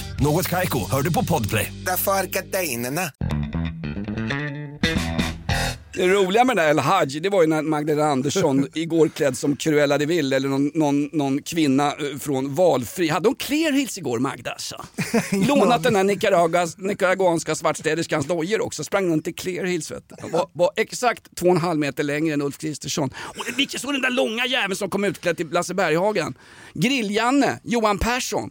[0.21, 1.73] Något Kaiko, hör du på Podplay.
[1.85, 3.11] Därför är.
[5.93, 9.37] Det roliga med den där El Haj, det var ju när Magdalena Andersson igår klädd
[9.37, 13.09] som Cruella de Vil eller någon, någon, någon kvinna eh, från valfri.
[13.09, 14.85] Hade hon Clear Hills igår Magda alltså?
[15.47, 18.83] Lånat den här Nicaraguas, nicaraguanska svartstäderskans dojor också.
[18.83, 20.29] Sprang runt i Clear Hills vet du.
[20.29, 23.09] Var, var exakt två och en halv meter längre än Ulf Kristersson.
[23.37, 26.33] Och det vilken så den där långa jäveln som kom utklädd till Lasse Berghagen.
[26.73, 28.49] Grill-Janne, Johan Persson.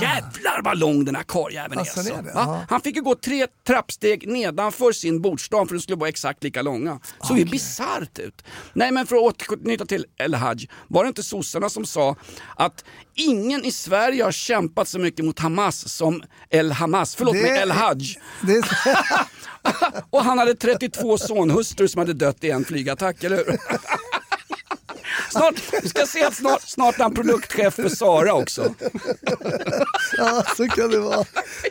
[0.00, 1.78] Jävlar vad lång den här karljäveln.
[1.78, 2.32] Alltså, är Alltså.
[2.34, 2.64] ja.
[2.68, 6.62] Han fick ju gå tre trappsteg nedanför sin bordsdam för de skulle vara exakt lika
[6.62, 7.00] långa.
[7.22, 8.44] Såg ju bisarrt ut.
[8.72, 12.16] Nej men för att återknyta till El Haj, var det inte sossarna som sa
[12.56, 17.42] att ingen i Sverige har kämpat så mycket mot Hamas som El Hamas, förlåt Det-
[17.42, 18.18] mig, El Haj.
[18.42, 18.62] Det
[20.10, 23.58] Och han hade 32 sonhustrur som hade dött i en flygattack, eller hur?
[25.30, 28.74] Snart, vi ska se att snart, snart är han produktchef för Sara också.
[30.16, 31.24] ja, så kan det vara.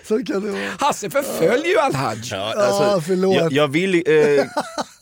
[0.08, 0.70] Så kan det vara.
[0.80, 2.18] Hasse förföljer ju Al Haj.
[2.24, 3.36] Ja, Ja, förlåt.
[3.36, 4.46] jag, jag vill eh,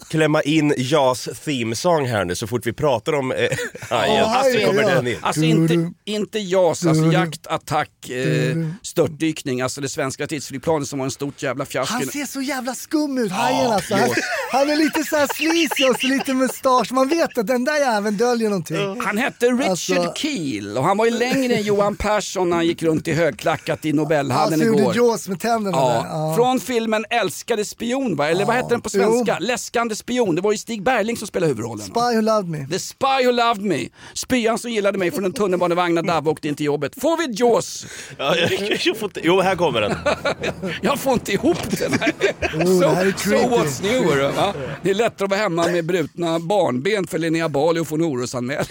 [0.09, 3.37] klämma in Jas theme song här nu så fort vi pratar om eh,
[3.89, 4.15] hajen.
[4.15, 4.89] Ja, hajen, så kommer ja.
[4.95, 5.17] den in.
[5.21, 11.05] Alltså inte, inte JAS, alltså jakt, attack, eh, störtdykning, alltså det svenska tidsflygplanet som var
[11.05, 11.93] en stort jävla fiasko.
[11.93, 13.95] Han ser så jävla skum ut, hajen alltså.
[13.95, 14.09] Han,
[14.51, 16.91] han är lite så här sleazy och så lite mustasch.
[16.91, 19.01] Man vet att den där jäveln döljer någonting.
[19.01, 22.65] Han hette Richard Alltså- Keel och han var ju längre än Johan Persson när han
[22.67, 24.95] gick runt i högklackat i Han Nobelhallen som gjorde igår.
[24.95, 25.85] Jaws med tänderna där.
[25.95, 26.33] Ja, Ja.
[26.35, 28.29] från filmen Älskade spion va?
[28.29, 28.61] Eller vad Ja.
[28.61, 29.37] hette den på svenska?
[29.39, 29.45] Jo.
[29.47, 30.35] Läskande spion.
[30.35, 31.85] Det var ju Stig Bergling som spelade huvudrollen.
[31.85, 32.67] Spy Who Loved Me.
[32.67, 33.89] The Spy Who Loved Me.
[34.13, 37.01] Spyan som gillade mig från en tunnelbanevagn när Davva åkte in till jobbet.
[37.01, 37.85] Får vi Jaws?
[38.17, 39.95] Ja, jag, jag får inte, jo, här kommer den.
[40.81, 42.13] Jag får inte ihop den här.
[42.55, 44.35] Oh, det här är so, so what's new?
[44.35, 44.53] Va?
[44.83, 48.03] Det är lättare att vara hemma med brutna barnben för Linnea Bali och få en
[48.03, 48.65] orosanmälan.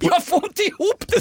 [0.00, 1.20] Jag får inte ihop det!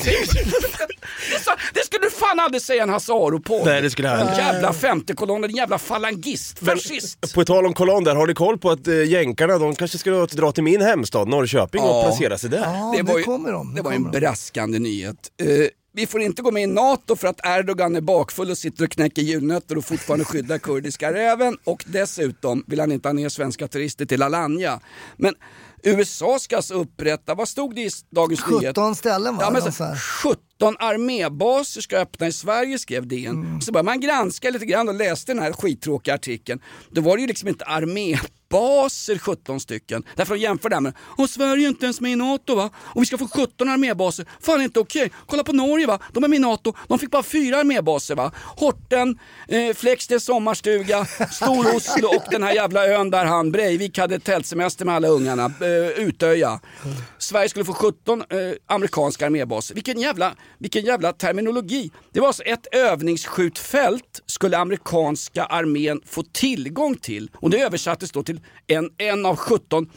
[1.73, 3.65] Det, skulle du fan aldrig säga en Hasse Aro-podd.
[3.65, 4.37] Nej, det skulle jag aldrig.
[4.37, 7.33] jävla femtekolonn, en jävla falangist, fascist.
[7.33, 10.25] På tal om kolonn där, har ni koll på att eh, jänkarna de kanske ska
[10.25, 12.03] dra till min hemstad Norrköping och Ja.
[12.03, 12.57] placera sig där?
[12.57, 13.75] Ja, det det, var ju, kommer de.
[13.75, 14.19] det var ju en kommer de.
[14.19, 15.31] braskande nyhet.
[15.41, 15.47] Eh,
[15.93, 18.91] vi får inte gå med i NATO för att Erdogan är bakfull och sitter och
[18.91, 23.67] knäcker julnötter och fortfarande skyddar kurdiska räven och dessutom vill han inte ha ner svenska
[23.67, 24.79] turister till Alanya.
[25.17, 25.33] Men
[25.83, 28.67] USA ska alltså upprätta, vad stod det i Dagens Nyheter?
[28.81, 29.43] 17 ställen va?
[29.43, 29.95] Ja, men Någon så, här.
[30.23, 33.35] 17 armébaser ska öppna i Sverige skrev DN.
[33.35, 33.61] Mm.
[33.61, 36.61] Så började man granska lite grann och läste den här skittråkiga artikeln.
[36.89, 37.65] Då var det ju liksom inte
[38.51, 40.03] armébaser 17 stycken.
[40.15, 42.69] Därför de jämför det här med, och Sverige är inte ens med i NATO va?
[42.75, 44.25] Och vi ska få 17 armébaser.
[44.41, 45.11] Fan det inte okej.
[45.25, 45.99] Kolla på Norge va?
[46.13, 46.73] De är med i NATO.
[46.87, 48.31] De fick bara fyra armébaser va?
[48.57, 54.85] Horten, eh, Flextens sommarstuga, Stor-Oslo och den här jävla ön där han Breivik hade tältsemester
[54.85, 55.45] med alla ungarna.
[55.45, 56.59] Eh, Utöja.
[57.17, 58.27] Sverige skulle få 17 eh,
[58.67, 59.75] amerikanska armébaser.
[59.75, 61.91] Vilken jävla, vilken jävla terminologi.
[62.13, 67.31] Det var alltså ett övningsskjutfält skulle amerikanska armén få tillgång till.
[67.35, 69.87] Och det översattes då till en, en av 17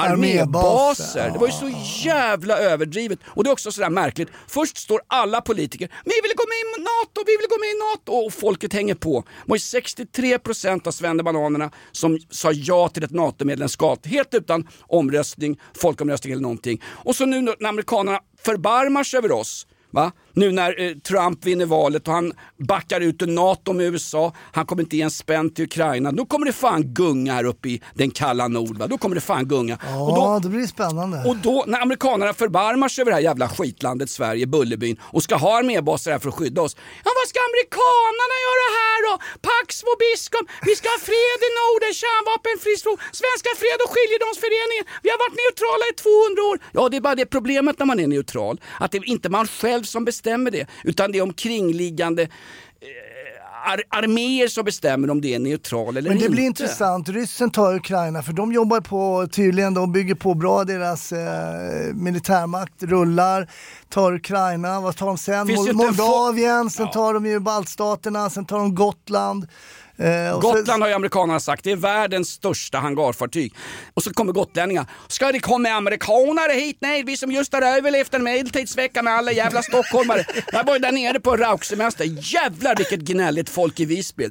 [0.00, 1.30] armébaser.
[1.30, 1.70] Det var ju så
[2.08, 3.18] jävla överdrivet.
[3.26, 4.28] Och det är också sådär märkligt.
[4.48, 7.78] Först står alla politiker, vi vill gå med i NATO, vi vill gå med i
[7.92, 8.26] NATO.
[8.26, 9.20] Och folket hänger på.
[9.20, 14.06] Det var ju 63% av svennebananerna som sa ja till ett NATO-medlemskap.
[14.06, 16.82] Helt utan omröstning, folkomröstning eller någonting.
[16.86, 20.12] Och så nu när amerikanerna förbarmar sig över oss Va?
[20.32, 24.66] Nu när eh, Trump vinner valet och han backar ut ur NATO med USA, han
[24.66, 26.12] kommer inte ge en spänn till Ukraina.
[26.12, 28.76] Då kommer det fan gunga här uppe i den kalla nord.
[28.78, 28.86] Va?
[28.86, 29.74] Då kommer det fan gunga.
[29.74, 31.24] och då, Ja, då blir det spännande.
[31.28, 35.34] och då när amerikanerna förbarmar sig över det här jävla skitlandet Sverige, Bullerbyn och ska
[35.36, 36.76] ha armébaser här för att skydda oss.
[37.04, 39.14] Ja vad ska amerikanerna göra här då?
[39.48, 44.84] Pax vobiscum, vi ska ha fred i Norden, kärnvapenfri zon, Svenska fred och skiljedomsföreningen.
[45.04, 46.56] Vi har varit neutrala i 200 år.
[46.76, 49.46] Ja det är bara det problemet när man är neutral, att det är inte man
[49.60, 52.28] själv som bestämmer det, utan det är omkringliggande
[53.64, 56.34] ar arméer som bestämmer om det är neutral eller Men det inte.
[56.34, 57.08] blir intressant.
[57.08, 60.64] Ryssen tar Ukraina för de jobbar på, tydligen, de bygger på bra.
[60.64, 63.50] Deras eh, militärmakt rullar.
[63.88, 65.46] Tar Ukraina, vad tar de sen?
[65.46, 69.46] Finns inte Moldavien, sen tar de ju baltstaterna, sen tar de Gotland.
[70.00, 70.60] Eh, Gotland sen...
[70.60, 73.54] Gotland har ju amerikanerna sagt, det är världens största hangarfartyg.
[73.94, 74.86] Och så kommer gotlänningar.
[75.08, 76.76] Ska det komma amerikanare hit?
[76.80, 80.24] Nej, vi som just har överlevt en medeltidsvecka med alla jävla stockholmare.
[80.52, 82.04] Jag var ju där nere på rauksemester.
[82.34, 84.28] Jävlar vilket gnälligt folk i Visby.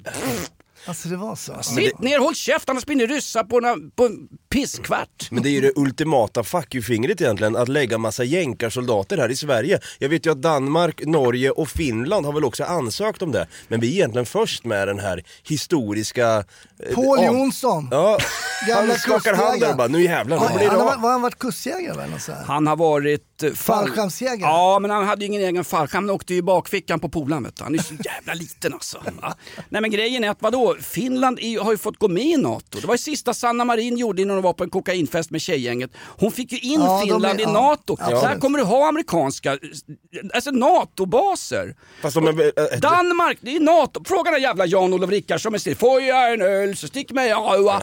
[0.86, 1.64] Alltså det var så.
[1.64, 5.28] Sitt ner, håll käft annars blir ni ryssar på, en- på en pisskvart.
[5.32, 9.36] Men det är ju det ultimata fuck you-fingret egentligen, att lägga massa jänkarsoldater här i
[9.36, 9.80] Sverige.
[10.00, 13.48] Jag vet ju att Danmark, Norge och Finland har väl också ansökt om det.
[13.68, 16.44] Men vi är egentligen först med den här historiska...
[16.84, 17.88] eh, Paul av- Jonsson.
[17.92, 18.18] Ja,
[18.76, 21.02] han skakar hand där och bara, nu jävlar, nu blir han det har, av.
[21.02, 22.44] var han varit kustjägare eller något så här?
[22.44, 23.24] Han har varit...
[23.44, 24.40] eh, fall- Fallskärmsjägare?
[24.52, 26.04] Ja, men han hade ju ingen egen fallskärm.
[26.04, 27.44] Han åkte ju i bakfickan på polaren.
[27.44, 27.64] vet du.
[27.64, 28.98] Han är så jävla liten alltså.
[29.22, 29.36] Va?
[29.70, 32.80] Nej men grejen är att vadå, Finland är, har ju fått gå med i NATO.
[32.82, 35.92] Det var ju sista Sanna Marin gjorde innan hon var på en kokainfest med tjejgänget.
[36.18, 37.98] Hon fick ju in Ja, Finland är- i ja, NATO.
[38.00, 38.24] Absolut.
[38.24, 39.58] här kommer du ha amerikanska,
[40.34, 41.76] alltså NATO-baser.
[42.02, 42.32] Fast de är,
[42.74, 44.04] äh, Danmark, det är NATO.
[44.06, 45.76] Fråga den jävla Jan-Olof Rickardsson med stil.
[45.76, 47.82] Får jag en öl så stick mig ja.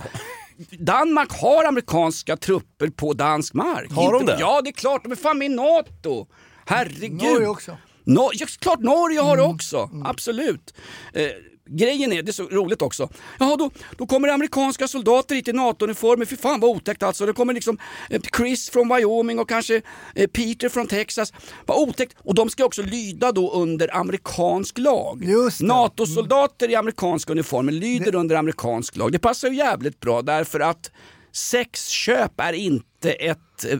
[0.78, 3.92] Danmark har amerikanska trupper på dansk mark.
[3.92, 4.40] Har de Inte- det?
[4.40, 5.02] Ja, det är klart.
[5.02, 6.26] De är fan med i NATO.
[6.66, 7.22] Herregud.
[7.22, 7.76] Norge också.
[8.04, 10.74] No, ja, klart Norge har det också, absolut.
[11.12, 11.22] Eh,
[11.66, 13.08] grejen är, det är så roligt också,
[13.38, 17.26] Jaha, då, då kommer det amerikanska soldater hit i NATO-uniformer, fy fan vad otäckt alltså.
[17.26, 17.78] Det kommer liksom
[18.10, 19.82] eh, Chris från Wyoming och kanske
[20.14, 21.32] eh, Peter från Texas.
[21.66, 22.16] Vad otäckt.
[22.18, 25.26] Och de ska också lyda då under amerikansk lag.
[25.26, 25.66] Det.
[25.66, 29.12] NATO-soldater i amerikanska uniformer lyder under amerikansk lag.
[29.12, 30.90] Det passar ju jävligt bra därför att
[31.32, 33.78] sexköp är inte ett eh,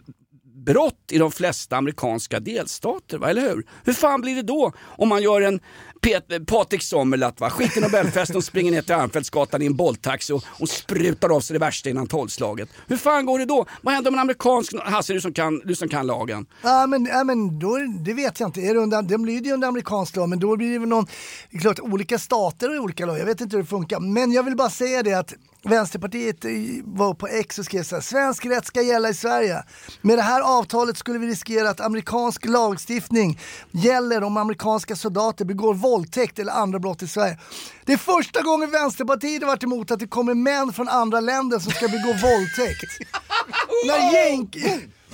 [0.67, 3.31] brott i de flesta amerikanska delstater, va?
[3.31, 3.67] eller hur?
[3.85, 5.61] Hur fan blir det då om man gör en
[6.07, 7.51] Pet- Patrik Sommerlath, va?
[7.51, 11.41] skiter i Nobelfesten och springer ner till Armfältsgatan i en bolltaxi och, och sprutar av
[11.41, 12.69] sig det värsta innan tolvslaget.
[12.87, 13.67] Hur fan går det då?
[13.83, 14.75] Vad händer om en amerikansk...
[14.85, 16.47] Hasse, du som kan, du som kan lagen.
[16.63, 18.61] Ja men, ja, men då, det vet jag inte.
[18.61, 21.07] Är det under, de lyder ju under amerikansk lag men då blir det väl någon,
[21.51, 23.19] det är klart olika stater och olika lag.
[23.19, 24.01] Jag vet inte hur det funkar.
[24.01, 25.35] Men jag vill bara säga det att
[25.69, 26.51] Vänsterpartiet eh,
[26.85, 29.65] var på X och skrev så här, svensk rätt ska gälla i Sverige.
[30.01, 33.41] Med det här avtalet skulle vi riskera att amerikansk lagstiftning
[33.71, 37.39] gäller om amerikanska soldater begår våldtäkt eller andra brott i Sverige.
[37.85, 41.59] Det är första gången Vänsterpartiet har varit emot att det kommer män från andra länder
[41.59, 42.99] som ska begå våldtäkt.
[43.87, 44.57] När jänk...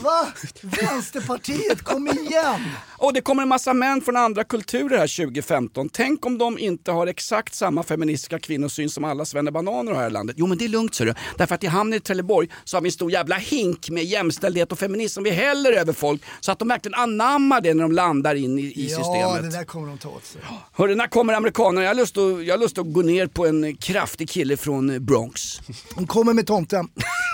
[0.00, 0.26] Va?
[0.62, 2.60] Vänsterpartiet, kom igen!
[3.02, 5.88] Och det kommer en massa män från andra kulturer här 2015.
[5.88, 10.12] Tänk om de inte har exakt samma feministiska kvinnosyn som alla svennebananer har här i
[10.12, 10.36] landet.
[10.38, 11.14] Jo men det är lugnt ser du.
[11.38, 14.72] Därför att i hamnen i Trelleborg så har vi en stor jävla hink med jämställdhet
[14.72, 17.92] och feminism som vi häller över folk så att de verkligen anammar det när de
[17.92, 19.42] landar in i, i Ja, systemet.
[19.52, 20.40] det där kommer de ta åt sig.
[20.72, 21.82] Hörru, när kommer amerikanerna?
[21.82, 25.04] Jag har, lust att, jag har lust att gå ner på en kraftig kille från
[25.04, 25.60] Bronx.
[25.94, 26.88] De kommer med tomten.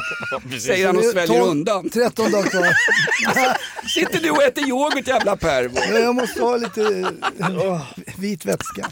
[0.61, 1.91] Säger han och sväljer 12 undan.
[1.91, 2.77] 13 dagar kvar.
[3.89, 5.58] Sitter du och äter yoghurt jävla pervo?
[5.63, 6.83] Ja, Jag måste ha lite
[7.41, 7.83] eh,
[8.19, 8.87] vit vätska.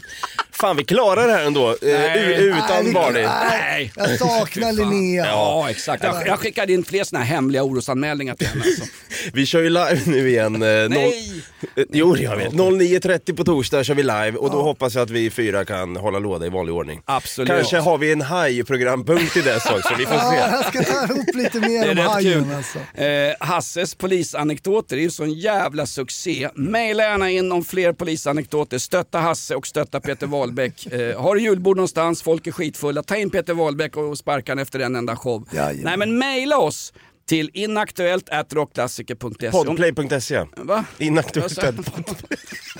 [0.61, 2.19] Fan vi klarar det här ändå, eh, Nej.
[2.19, 3.27] u- utan Nej, vi- Barney.
[3.49, 5.25] nej, Jag saknar Linnea.
[5.25, 6.03] Ja, exakt.
[6.03, 8.63] Jag, jag skickade in fler såna här hemliga orosanmälningar till henne.
[8.65, 8.83] Alltså.
[9.33, 10.55] Vi kör ju live nu igen.
[10.55, 11.43] eh, noll- Nej!
[11.75, 12.53] Eh, Jo, det jag vet.
[12.53, 16.19] 09.30 på torsdag kör vi live och då hoppas jag att vi fyra kan hålla
[16.19, 17.01] låda i vanlig ordning.
[17.05, 17.49] Absolut.
[17.49, 20.37] Kanske har vi en haj-programpunkt till dess också, vi får Ja, se.
[20.37, 23.01] jag ska ta ihop lite mer om hajen alltså.
[23.01, 26.49] Eh, Hasses polisanekdoter är ju sån jävla succé.
[26.55, 28.77] Maila gärna in om fler polisanekdoter.
[28.77, 30.87] Stötta Hasse och stötta Peter Wahlbeck.
[30.93, 34.59] Eh, har du julbord någonstans, folk är skitfulla, ta in Peter Wahlbeck och sparka han
[34.59, 35.47] efter en enda show.
[35.51, 35.83] Jajamän.
[35.83, 36.93] Nej men maila oss
[37.27, 39.47] till inaktuellt.rockklassiker.se.
[39.49, 40.45] Om- Podplay.se.
[40.57, 40.85] Va?
[40.97, 41.53] Inaktuellt.
[41.53, 41.73] Sa-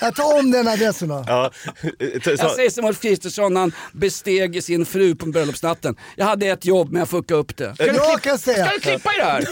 [0.01, 1.23] Jag tar om den adressen då.
[1.27, 1.51] Ja.
[2.25, 5.95] Jag säger som Ulf Kristersson han besteg sin fru på bröllopsnatten.
[6.15, 7.75] Jag hade ett jobb men jag fuckade upp det.
[7.75, 9.47] Ska du, Jag klipp- kan säga, ska du klippa i det här?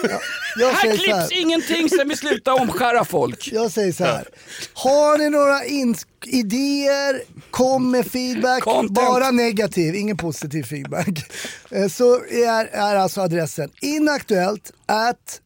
[0.60, 1.42] jag här säger så klipps här.
[1.42, 3.50] ingenting sen vi slutar omskära folk.
[3.52, 4.28] Jag säger så här.
[4.74, 5.66] Har ni några
[6.26, 7.22] idéer,
[7.52, 8.64] kom med feedback.
[8.64, 8.92] Content.
[8.92, 11.08] Bara negativ, ingen positiv feedback.
[11.72, 15.42] Eh, Så är, är alltså adressen inaktuellt at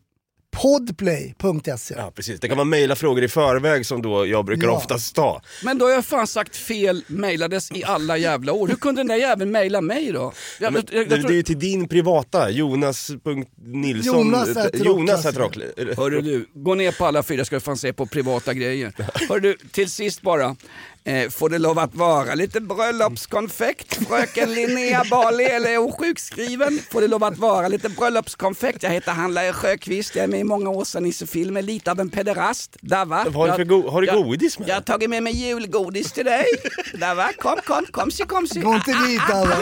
[0.61, 1.95] podplay.se.
[1.97, 2.39] ja, precis.
[2.39, 4.73] Det kan man mejla frågor i förväg som då jag brukar Ja.
[4.77, 5.41] oftast ta.
[5.63, 8.67] Men då har jag fan sagt fel mailades i alla jävla år.
[8.67, 10.33] Hur kunde den där jäveln mejla mig då?
[10.59, 14.17] Jag, Men, jag, jag, det, tror- det är ju till din privata, Jonas.Nilsson.
[14.17, 15.57] Jonas Jonas rock,
[15.97, 18.93] Hörru du, gå ner på alla fyra ska du fan se på privata grejer.
[19.29, 20.55] Hörru du, till sist bara.
[21.03, 24.07] Eh, får det lov att vara lite bröllopskonfekt?
[24.07, 26.79] Fröken Linnea Bali, eller är hon sjukskriven?
[26.91, 28.83] Får det lov att vara lite bröllopskonfekt?
[28.83, 32.77] Jag heter Handlare Sjöqvist, jag är med i många Åsa-Nisse-filmer, lite av en pederast.
[32.81, 33.15] Dava.
[33.33, 34.67] Har du go- har du jag- godis med?
[34.69, 36.45] Jag har tagit med mig julgodis till dig.
[36.93, 38.59] Dava, kom, kom, komsi, komsi.
[38.59, 39.55] Gå inte dit alla.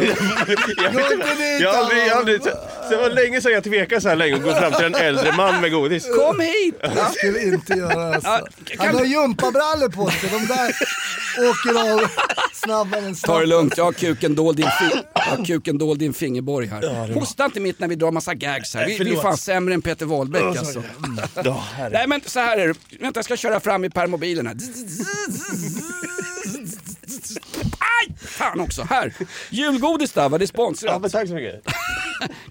[0.93, 2.41] Gå inte dit Jag aldrig,
[2.89, 5.31] det var länge sedan jag tvekade så här länge och gå fram till en äldre
[5.37, 6.05] man med godis.
[6.15, 6.75] Kom hit!
[6.81, 8.29] Jag skulle inte göra alltså.
[8.29, 10.75] Ja, kan Han har gympabrallor på sig, de där
[11.39, 12.01] åker av
[12.53, 13.47] snabbare än Ta det snabbt.
[13.47, 16.67] lugnt, jag har kuken dold i en, fi- jag har kuken dold i en fingerborg
[16.67, 17.13] här.
[17.13, 18.85] Hosta inte mitt när vi drar massa gags här.
[18.87, 20.83] Vi, vi är fan sämre än Peter Wahlbeck alltså.
[21.43, 21.63] Ja.
[21.91, 24.55] Nej men så här är det, vänta jag ska köra fram i permobilen här.
[27.79, 28.15] Aj!
[28.27, 29.13] Fan också, här.
[29.49, 31.01] Julgodis där va, det är Ja, sponsrat.
[31.01, 31.61] men tack så mycket.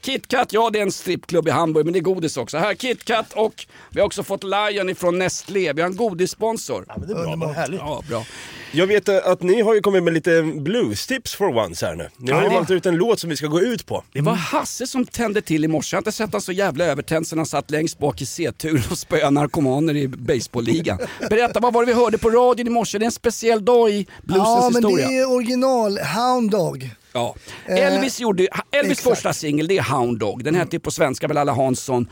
[0.00, 2.58] KitKat, ja det är en strippklubb i Hamburg men det är godis också.
[2.58, 5.72] Här KitKat och vi har också fått Lion ifrån Nestlé.
[5.72, 6.84] Vi har en godissponsor.
[6.88, 7.80] Ja, men det är bra, vad härligt.
[7.80, 8.24] Ja, bra.
[8.76, 12.08] Jag vet eh, att ni har ju kommit med lite blues-tips for once här nu.
[12.16, 14.04] Ni har ju valt ut en låt som vi ska gå ut på.
[14.12, 15.94] Det var Hasse som tände till i morse.
[15.94, 18.82] Jag har inte sett han så jävla övertänd sen han satt längst bak i C-turen
[18.90, 20.98] och spöade narkomaner i baseballligan.
[21.30, 22.98] Berätta, vad var det vi hörde på radion i morse?
[22.98, 25.08] Det är en speciell dag i bluesens Ja men historia.
[25.08, 26.90] det är original Hound Dog.
[27.12, 27.34] Ja.
[27.66, 29.08] Eh, Elvis, gjorde, Elvis exakt.
[29.16, 30.44] första singel det är Hound Dog.
[30.44, 32.08] Den hette ju på svenska väl alla Hansson.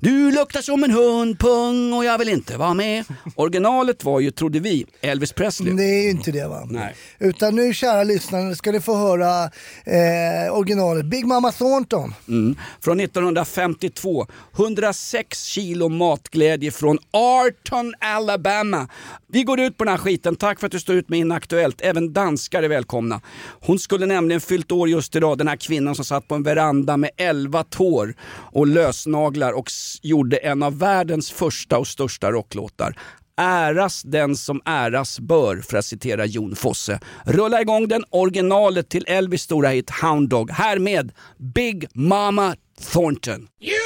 [0.00, 3.04] Du luktar som en hund, pung och jag vill inte vara med.
[3.34, 5.72] Originalet var ju, trodde vi, Elvis Presley.
[5.72, 6.66] Det är ju inte det va?
[6.70, 6.94] Nej.
[7.18, 9.44] Utan nu kära lyssnare ska ni få höra
[9.84, 12.14] eh, originalet Big Mama Thornton.
[12.28, 12.56] Mm.
[12.80, 14.26] Från 1952.
[14.58, 18.88] 106 kilo matglädje från Arton, Alabama.
[19.28, 20.36] Vi går ut på den här skiten.
[20.36, 21.80] Tack för att du står ut med Inaktuellt.
[21.80, 23.20] Även danskar är välkomna.
[23.60, 26.96] Hon skulle nämligen fyllt år just idag, den här kvinnan som satt på en veranda
[26.96, 28.14] med 11 tår
[28.52, 29.70] och lösnaglar och
[30.02, 32.98] gjorde en av världens första och största rocklåtar.
[33.40, 37.00] Äras den som äras bör, för att citera Jon Fosse.
[37.24, 40.50] Rulla igång den originalet till Elvis stora hit Hound Dog.
[40.50, 41.12] Här med
[41.54, 42.56] Big Mama
[42.92, 43.48] Thornton.
[43.60, 43.85] Yeah!